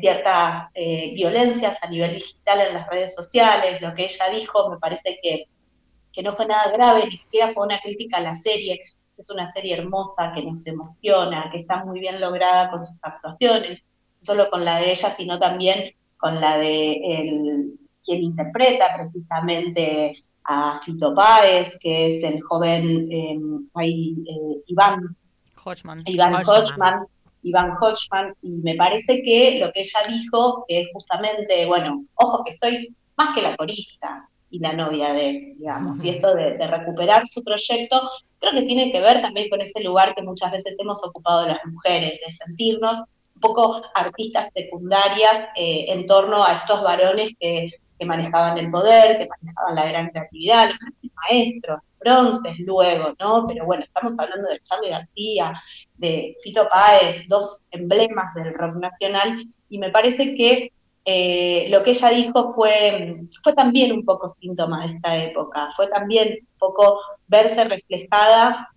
[0.00, 3.82] ciertas eh, violencias a nivel digital en las redes sociales.
[3.82, 5.44] Lo que ella dijo me parece que,
[6.10, 8.80] que no fue nada grave, ni siquiera fue una crítica a la serie.
[9.18, 13.84] Es una serie hermosa que nos emociona, que está muy bien lograda con sus actuaciones,
[14.20, 20.24] no solo con la de ella, sino también con la de el, quien interpreta precisamente
[20.44, 25.16] a Fito Páez, que es el joven em, eh, Iván
[25.64, 26.02] Hodgman.
[26.06, 27.06] Iván Hodgman.
[27.42, 32.42] Iván Hodgman, y me parece que lo que ella dijo, que es justamente, bueno, ojo
[32.42, 37.26] que estoy más que la corista y la novia de, digamos, y esto de, recuperar
[37.26, 38.00] su proyecto,
[38.38, 41.58] creo que tiene que ver también con ese lugar que muchas veces hemos ocupado las
[41.66, 43.00] mujeres, de sentirnos
[43.34, 47.68] un poco artistas secundarias eh, en torno a estos varones que
[47.98, 53.44] que manejaban el poder, que manejaban la gran creatividad, los maestros, bronces luego, ¿no?
[53.46, 55.62] Pero bueno, estamos hablando de Charlie García,
[55.96, 60.72] de Fito Páez, dos emblemas del rock nacional, y me parece que
[61.06, 65.86] eh, lo que ella dijo fue, fue también un poco síntoma de esta época, fue
[65.88, 68.68] también un poco verse reflejada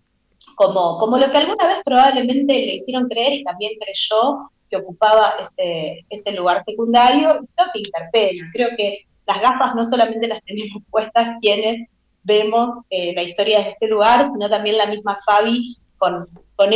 [0.55, 5.36] como, como lo que alguna vez probablemente le hicieron creer y también creyó que ocupaba
[5.39, 10.82] este, este lugar secundario, creo que interpela, creo que las gafas no solamente las tenemos
[10.89, 11.89] puestas quienes
[12.23, 16.69] vemos eh, la historia de este lugar, sino también la misma Fabi con, con,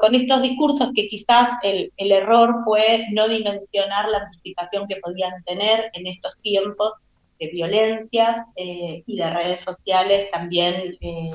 [0.00, 5.42] con estos discursos que quizás el, el error fue no dimensionar la amplificación que podían
[5.44, 6.92] tener en estos tiempos
[7.38, 11.30] de violencia eh, y de redes sociales también eh,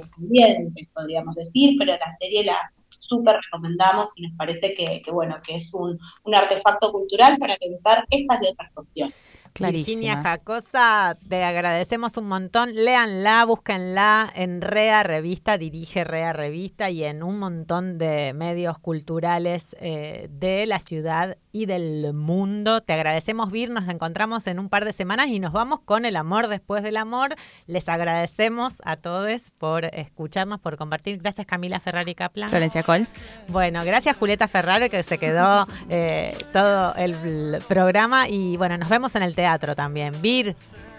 [0.94, 2.58] podríamos decir, pero la serie la
[2.90, 7.56] súper recomendamos y nos parece que, que, bueno, que es un, un artefacto cultural para
[7.58, 9.16] pensar estas y otras cuestiones.
[9.60, 12.74] Virginia Jacosa, te agradecemos un montón.
[12.74, 19.76] Léanla, búsquenla en Rea Revista, dirige Rea Revista y en un montón de medios culturales
[19.80, 22.82] eh, de la ciudad y del mundo.
[22.82, 23.70] Te agradecemos, Vir.
[23.70, 26.98] Nos encontramos en un par de semanas y nos vamos con el amor después del
[26.98, 27.36] amor.
[27.68, 31.20] Les agradecemos a todos por escucharnos, por compartir.
[31.20, 32.50] Gracias, Camila Ferrari Kaplan.
[32.50, 33.08] Florencia Col.
[33.50, 38.28] Bueno, gracias, Julieta Ferrari, que se quedó eh, todo el programa.
[38.28, 40.20] Y bueno, nos vemos en el teatro también.
[40.24, 40.56] Vir,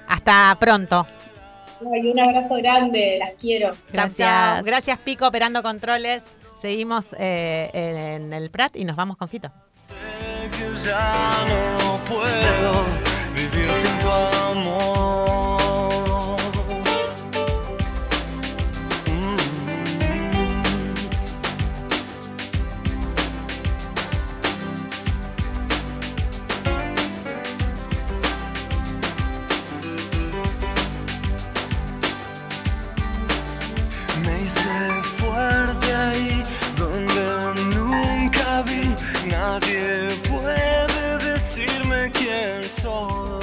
[0.07, 1.05] hasta pronto.
[1.81, 3.73] un abrazo grande, las quiero.
[3.93, 4.65] Gracias.
[4.65, 6.23] Gracias, Pico, operando controles.
[6.63, 9.51] Seguimos eh, en el Prat y nos vamos con Fito
[10.57, 12.73] que ya no puedo
[13.35, 14.11] vivir sin tu
[14.51, 15.59] amor.
[19.07, 19.37] Mm.
[34.25, 34.75] Me hice
[35.19, 36.43] fuerte ahí
[36.79, 37.27] donde
[37.75, 38.83] nunca vi
[39.29, 40.14] nadie.
[42.85, 43.34] soul